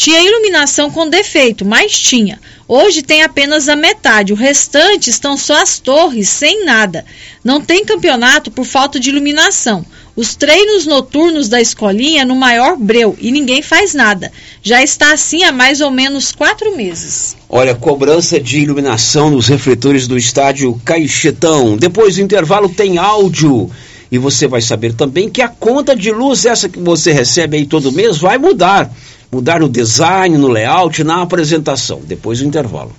[0.00, 2.40] Tinha iluminação com defeito, mas tinha.
[2.66, 7.04] Hoje tem apenas a metade, o restante estão só as torres, sem nada.
[7.44, 9.84] Não tem campeonato por falta de iluminação.
[10.16, 14.32] Os treinos noturnos da escolinha no maior breu e ninguém faz nada.
[14.62, 17.36] Já está assim há mais ou menos quatro meses.
[17.46, 21.76] Olha, cobrança de iluminação nos refletores do estádio Caixetão.
[21.76, 23.70] Depois do intervalo tem áudio.
[24.10, 27.66] E você vai saber também que a conta de luz, essa que você recebe aí
[27.66, 28.90] todo mês, vai mudar.
[29.32, 32.00] Mudar no design, no layout, na apresentação.
[32.04, 32.92] Depois do intervalo.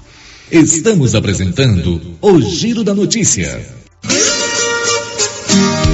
[0.52, 3.66] Estamos apresentando o Giro da Notícia.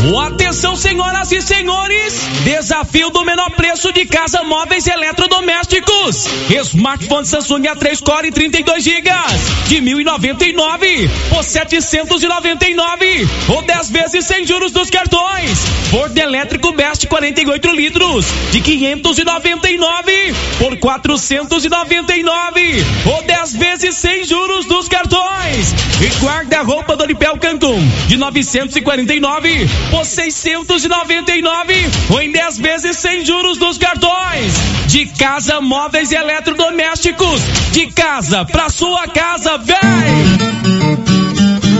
[0.00, 2.26] Atenção, senhoras e senhores!
[2.42, 6.26] Desafio do menor preço de casa móveis eletrodomésticos.
[6.48, 9.10] Smartphone Samsung A3 Core 32 GB
[9.68, 15.58] de 1.099 por 799 ou 10 vezes sem juros dos cartões.
[15.90, 24.88] Forno elétrico Best 48 litros de 599 por 499 ou 10 vezes sem juros dos
[24.88, 25.74] cartões.
[26.00, 33.58] E guarda-roupa do Lipel Cancun de 949 por 699 ou em 10 vezes sem juros
[33.58, 34.54] dos cartões.
[34.86, 37.40] De casa, móveis e eletrodomésticos.
[37.72, 41.29] De casa pra sua casa, vem!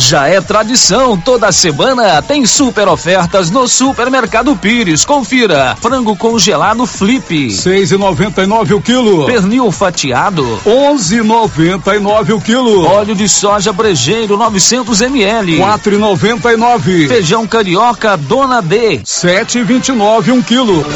[0.00, 5.04] Já é tradição, toda semana tem super ofertas no Supermercado Pires.
[5.04, 9.26] Confira: frango congelado Flip, 6,99 o quilo.
[9.26, 12.86] pernil fatiado, 11,99 o quilo.
[12.86, 17.08] óleo de soja brejeiro 900 ml, 4,99.
[17.08, 19.00] feijão carioca Dona D.
[19.00, 20.86] 7,29 um quilo.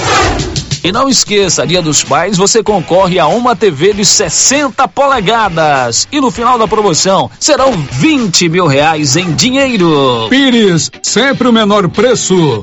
[0.85, 6.09] E não esqueça, Dia dos Pais, você concorre a uma TV de 60 polegadas.
[6.11, 10.27] E no final da promoção serão 20 mil reais em dinheiro.
[10.29, 12.63] Pires, sempre o menor preço.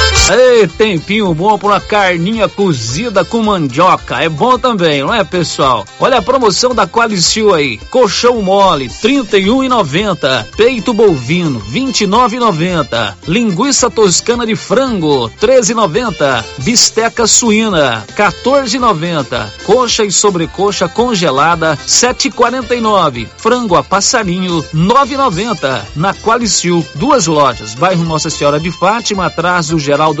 [0.29, 4.21] Ei, tempinho bom pra uma carninha cozida com mandioca.
[4.23, 5.85] É bom também, não é, pessoal?
[5.99, 7.77] Olha a promoção da Qualicil aí.
[7.89, 10.45] Colchão mole, R$ 31,90.
[10.55, 13.15] Peito bovino, R$ 29,90.
[13.27, 16.45] Linguiça toscana de frango, R$ 13,90.
[16.59, 19.49] Bisteca suína, R$ 14,90.
[19.65, 23.27] Coxa e sobrecoxa congelada, R$ 7,49.
[23.37, 25.81] Frango a passarinho, R$ 9,90.
[25.95, 27.73] Na Qualicil, duas lojas.
[27.73, 30.20] Bairro Nossa Senhora de Fátima, atrás do Geraldo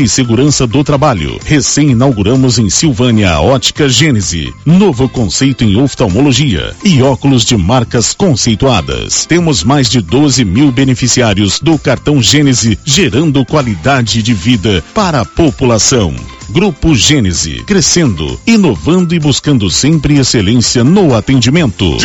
[0.00, 1.38] e segurança do trabalho.
[1.44, 8.14] Recém inauguramos em Silvânia a Ótica Gênese, novo conceito em oftalmologia e óculos de marcas
[8.14, 9.26] conceituadas.
[9.26, 15.24] Temos mais de 12 mil beneficiários do cartão Gênese, gerando qualidade de vida para a
[15.24, 16.14] população.
[16.48, 21.96] Grupo Gênese, crescendo, inovando e buscando sempre excelência no atendimento.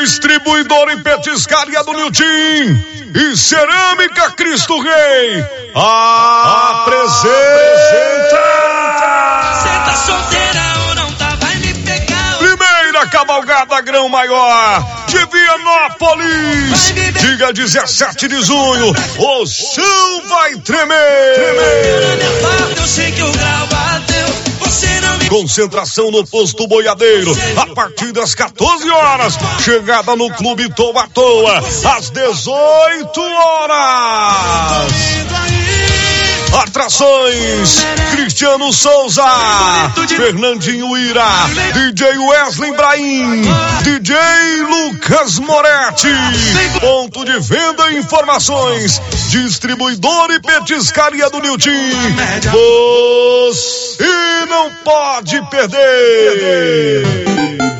[0.00, 2.24] Distribuidor em petiscaria do Niltim
[3.14, 5.44] e Cerâmica Cristo Rei.
[5.74, 7.30] Apresenta.
[9.84, 10.89] Tá solteira
[13.10, 16.92] cavalgada grão maior de Vianópolis.
[17.20, 20.98] Dia 17 de junho, o chão vai tremer.
[25.28, 29.34] Concentração no posto boiadeiro a partir das 14 horas.
[29.64, 31.58] Chegada no Clube Toa Toa
[31.96, 34.92] às 18 horas.
[36.52, 37.78] Atrações:
[38.12, 39.24] Cristiano Souza,
[40.08, 41.24] Fernandinho Ira,
[41.72, 43.42] DJ Wesley Brahim,
[43.82, 44.16] DJ
[44.68, 46.08] Lucas Moretti.
[46.80, 51.70] Ponto de venda e informações: Distribuidor e petiscaria do Niltim.
[52.50, 57.79] Você não pode perder.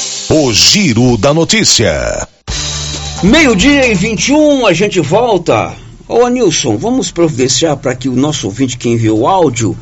[0.33, 2.25] O Giro da Notícia.
[3.21, 5.73] Meio-dia e 21, a gente volta.
[6.07, 9.77] Ô Anilson, vamos providenciar para que o nosso ouvinte que enviou o áudio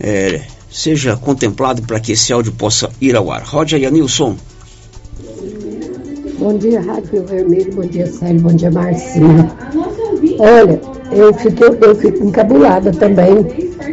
[0.00, 3.44] é, seja contemplado para que esse áudio possa ir ao ar.
[3.44, 4.36] Rode aí, Anilson.
[6.40, 9.52] Bom dia, Rádio Vermelho, bom dia, Célio, bom dia, Marcinha.
[10.40, 10.80] Olha,
[11.12, 13.36] eu fico, eu fico encabulada também,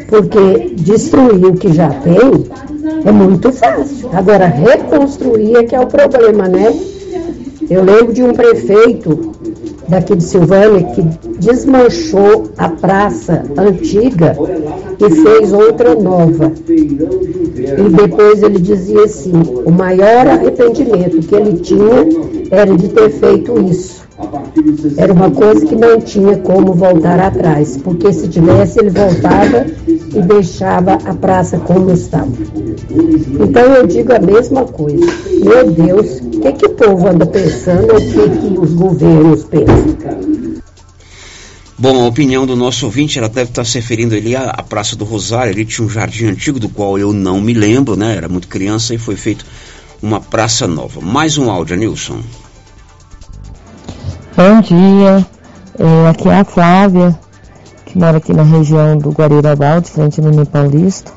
[0.10, 2.73] porque destruir o que já tem
[3.05, 4.10] é muito fácil.
[4.14, 6.73] Agora, reconstruir é que é o problema, né?
[7.69, 9.31] Eu lembro de um prefeito
[9.88, 11.01] daqui de Silvânia que
[11.39, 14.35] desmanchou a praça antiga
[14.99, 16.51] e fez outra nova.
[16.68, 19.31] E depois ele dizia assim:
[19.65, 22.07] o maior arrependimento que ele tinha
[22.51, 24.03] era de ter feito isso.
[24.97, 29.65] Era uma coisa que não tinha como voltar atrás, porque se tivesse, ele voltava
[30.14, 32.31] e deixava a praça como estava.
[33.40, 35.06] Então eu digo a mesma coisa.
[35.44, 39.44] Meu Deus, o que, que o povo anda pensando ou o que, que os governos
[39.45, 40.23] pensam?
[41.77, 44.95] Bom, a opinião do nosso ouvinte, ela deve estar se referindo ali à, à Praça
[44.95, 45.52] do Rosário.
[45.52, 48.15] Ali tinha um jardim antigo, do qual eu não me lembro, né?
[48.15, 49.44] Era muito criança e foi feito
[50.02, 51.02] uma praça nova.
[51.02, 52.22] Mais um áudio, Nilson.
[54.35, 55.26] Bom dia,
[55.77, 57.19] é, aqui é a Flávia,
[57.94, 61.11] que mora aqui na região do Guarirabal, de frente ao Nini Paulista.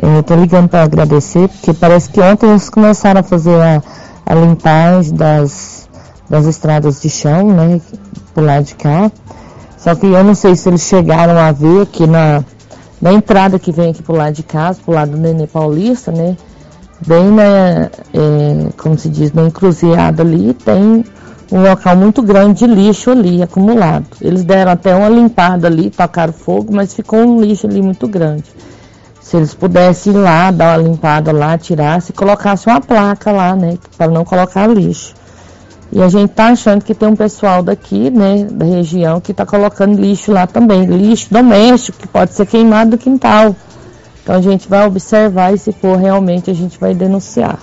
[0.00, 3.82] É, Estou ligando para agradecer, porque parece que ontem eles começaram a fazer a,
[4.24, 5.88] a limpagem das,
[6.30, 7.80] das estradas de chão, né,
[8.32, 9.10] por lado de cá.
[9.76, 12.44] Só que eu não sei se eles chegaram a ver aqui na,
[13.02, 16.36] na entrada que vem aqui pro lado de casa, pro lado do Nenê Paulista, né,
[17.04, 21.04] bem na, é, como se diz, na encruzilhada ali, tem
[21.50, 24.06] um local muito grande de lixo ali acumulado.
[24.20, 28.44] Eles deram até uma limpada ali, tocaram fogo, mas ficou um lixo ali muito grande.
[29.20, 33.54] Se eles pudessem ir lá, dar uma limpada lá, tirasse e colocasse uma placa lá,
[33.56, 35.14] né, para não colocar lixo.
[35.90, 39.46] E a gente tá achando que tem um pessoal daqui, né, da região, que tá
[39.46, 43.56] colocando lixo lá também, lixo doméstico, que pode ser queimado do quintal.
[44.22, 47.58] Então a gente vai observar e se for realmente a gente vai denunciar.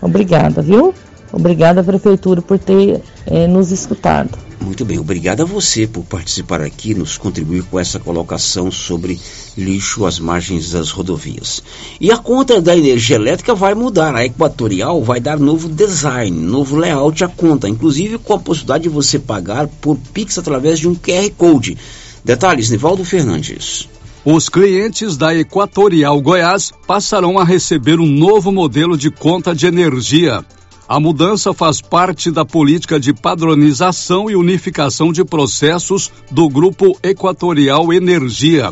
[0.00, 0.94] Obrigada, viu?
[1.34, 4.38] Obrigada, Prefeitura, por ter é, nos escutado.
[4.60, 9.20] Muito bem, obrigado a você por participar aqui, nos contribuir com essa colocação sobre
[9.58, 11.60] lixo às margens das rodovias.
[12.00, 14.14] E a conta da energia elétrica vai mudar.
[14.14, 18.88] A Equatorial vai dar novo design, novo layout à conta, inclusive com a possibilidade de
[18.88, 21.76] você pagar por Pix através de um QR Code.
[22.24, 23.88] Detalhes, Nivaldo Fernandes.
[24.24, 30.42] Os clientes da Equatorial Goiás passarão a receber um novo modelo de conta de energia.
[30.86, 37.90] A mudança faz parte da política de padronização e unificação de processos do Grupo Equatorial
[37.90, 38.70] Energia.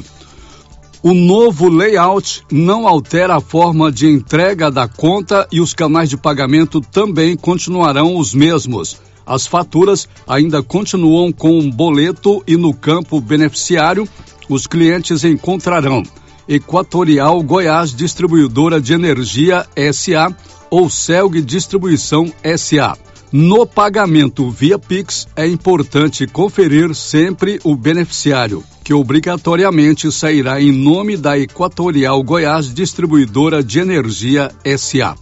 [1.02, 6.18] O novo layout não altera a forma de entrega da conta e os canais de
[6.18, 9.01] pagamento também continuarão os mesmos.
[9.24, 14.06] As faturas ainda continuam com um boleto e no campo beneficiário
[14.51, 16.02] os clientes encontrarão
[16.47, 20.36] Equatorial Goiás Distribuidora de Energia SA
[20.73, 22.97] ou Celg Distribuição SA.
[23.31, 31.19] No pagamento via Pix, é importante conferir sempre o beneficiário, que obrigatoriamente sairá em nome
[31.19, 35.15] da Equatorial Goiás Distribuidora de Energia SA.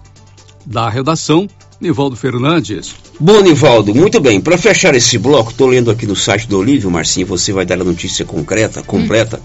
[0.64, 1.48] Da redação,
[1.80, 2.94] Nivaldo Fernandes.
[3.18, 4.40] Bom, Nivaldo, muito bem.
[4.40, 7.80] Para fechar esse bloco, estou lendo aqui no site do Olívio, Marcinho, você vai dar
[7.80, 9.40] a notícia concreta, completa.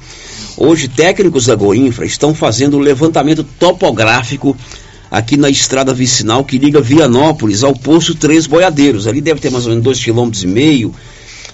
[0.59, 0.67] Hum.
[0.67, 4.55] Hoje, técnicos da Goinfra estão fazendo o levantamento topográfico
[5.15, 9.07] aqui na estrada vicinal que liga Vianópolis ao posto Três Boiadeiros.
[9.07, 10.93] Ali deve ter mais ou menos dois quilômetros e meio.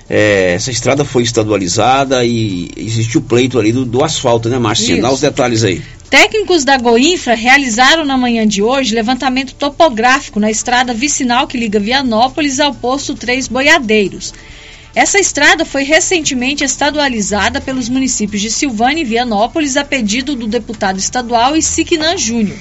[0.10, 5.00] É, essa estrada foi estadualizada e existe o pleito ali do, do asfalto, né, Marcinha?
[5.00, 5.80] Dá os detalhes aí.
[6.10, 11.80] Técnicos da Goinfra realizaram na manhã de hoje levantamento topográfico na estrada vicinal que liga
[11.80, 14.34] Vianópolis ao posto Três Boiadeiros.
[14.96, 20.98] Essa estrada foi recentemente estadualizada pelos municípios de Silvânia e Vianópolis a pedido do deputado
[20.98, 22.58] estadual Isiquinan Júnior.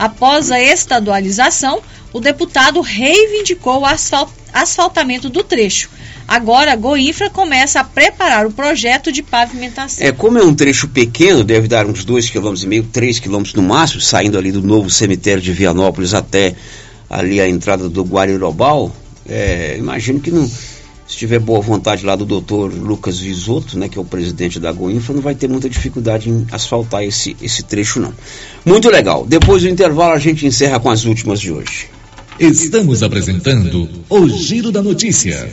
[0.00, 5.90] Após a estadualização, o deputado reivindicou o asfalt asfaltamento do trecho.
[6.26, 10.04] Agora, a Goinfra começa a preparar o projeto de pavimentação.
[10.04, 14.00] É, como é um trecho pequeno, deve dar uns 2,5 km, 3 km no máximo,
[14.00, 16.54] saindo ali do novo cemitério de Vianópolis até
[17.08, 18.90] ali a entrada do Guarirobal,
[19.28, 20.50] é, imagino que não
[21.10, 24.70] se tiver boa vontade lá do doutor Lucas Visoto, né, que é o presidente da
[24.70, 28.14] Goinfa, não vai ter muita dificuldade em asfaltar esse, esse trecho, não.
[28.64, 29.26] Muito legal.
[29.26, 31.88] Depois do intervalo, a gente encerra com as últimas de hoje.
[32.38, 35.52] Estamos apresentando o Giro da Notícia.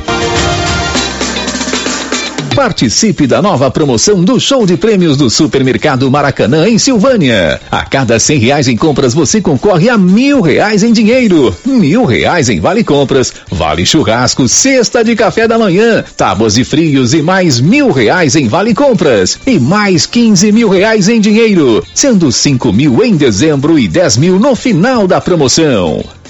[2.55, 7.59] Participe da nova promoção do show de prêmios do Supermercado Maracanã em Silvânia.
[7.71, 12.49] A cada cem reais em compras você concorre a mil reais em dinheiro, mil reais
[12.49, 17.61] em vale compras, vale churrasco, cesta de café da manhã, tábuas e frios e mais
[17.61, 23.01] mil reais em vale compras e mais quinze mil reais em dinheiro, sendo cinco mil
[23.03, 26.03] em dezembro e dez mil no final da promoção.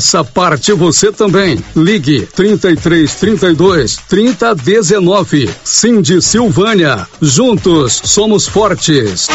[0.00, 1.62] Faça parte você também.
[1.76, 5.50] Ligue 33 32 30 19.
[5.62, 7.06] Cindy Silvânia.
[7.20, 9.28] Juntos somos fortes.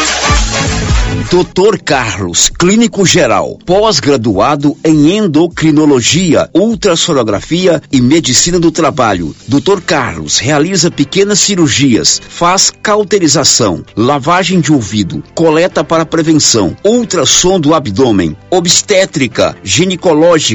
[1.31, 9.35] Doutor Carlos, clínico geral, pós-graduado em endocrinologia, ultrassonografia e medicina do trabalho.
[9.47, 17.73] Doutor Carlos realiza pequenas cirurgias, faz cauterização, lavagem de ouvido, coleta para prevenção, ultrassom do
[17.73, 20.54] abdômen, obstétrica, ginecológica,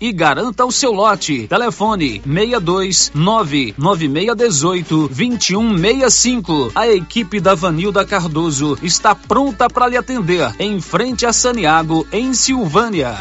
[0.00, 1.46] e garanta o seu lote.
[1.48, 6.72] Telefone 62 99618 2165.
[6.74, 12.32] A equipe da Vanilda Cardoso está pronta para lhe atender em frente a Saniago, em
[12.34, 13.14] Silvânia.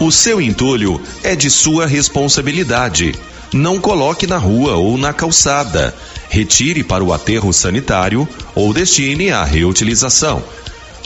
[0.00, 3.14] O seu entulho é de sua responsabilidade.
[3.52, 5.94] Não coloque na rua ou na calçada.
[6.28, 10.42] Retire para o aterro sanitário ou destine à reutilização.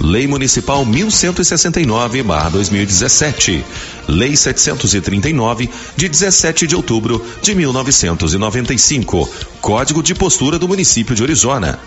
[0.01, 3.65] Lei Municipal 1169/2017.
[4.07, 9.29] Lei 739 de 17 de outubro de 1995.
[9.61, 11.79] Código de postura do município de Orizona.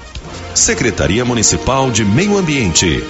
[0.53, 3.03] Secretaria Municipal de Meio Ambiente.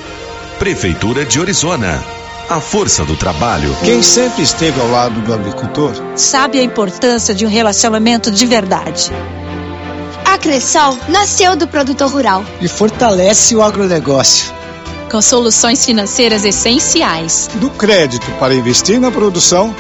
[0.60, 2.00] Prefeitura de Orizona.
[2.48, 3.76] A força do trabalho.
[3.84, 9.10] Quem sempre esteve ao lado do agricultor sabe a importância de um relacionamento de verdade.
[10.26, 14.61] A Cressol nasceu do produtor rural e fortalece o agronegócio
[15.12, 17.50] com soluções financeiras essenciais.
[17.56, 19.76] Do crédito para investir na produção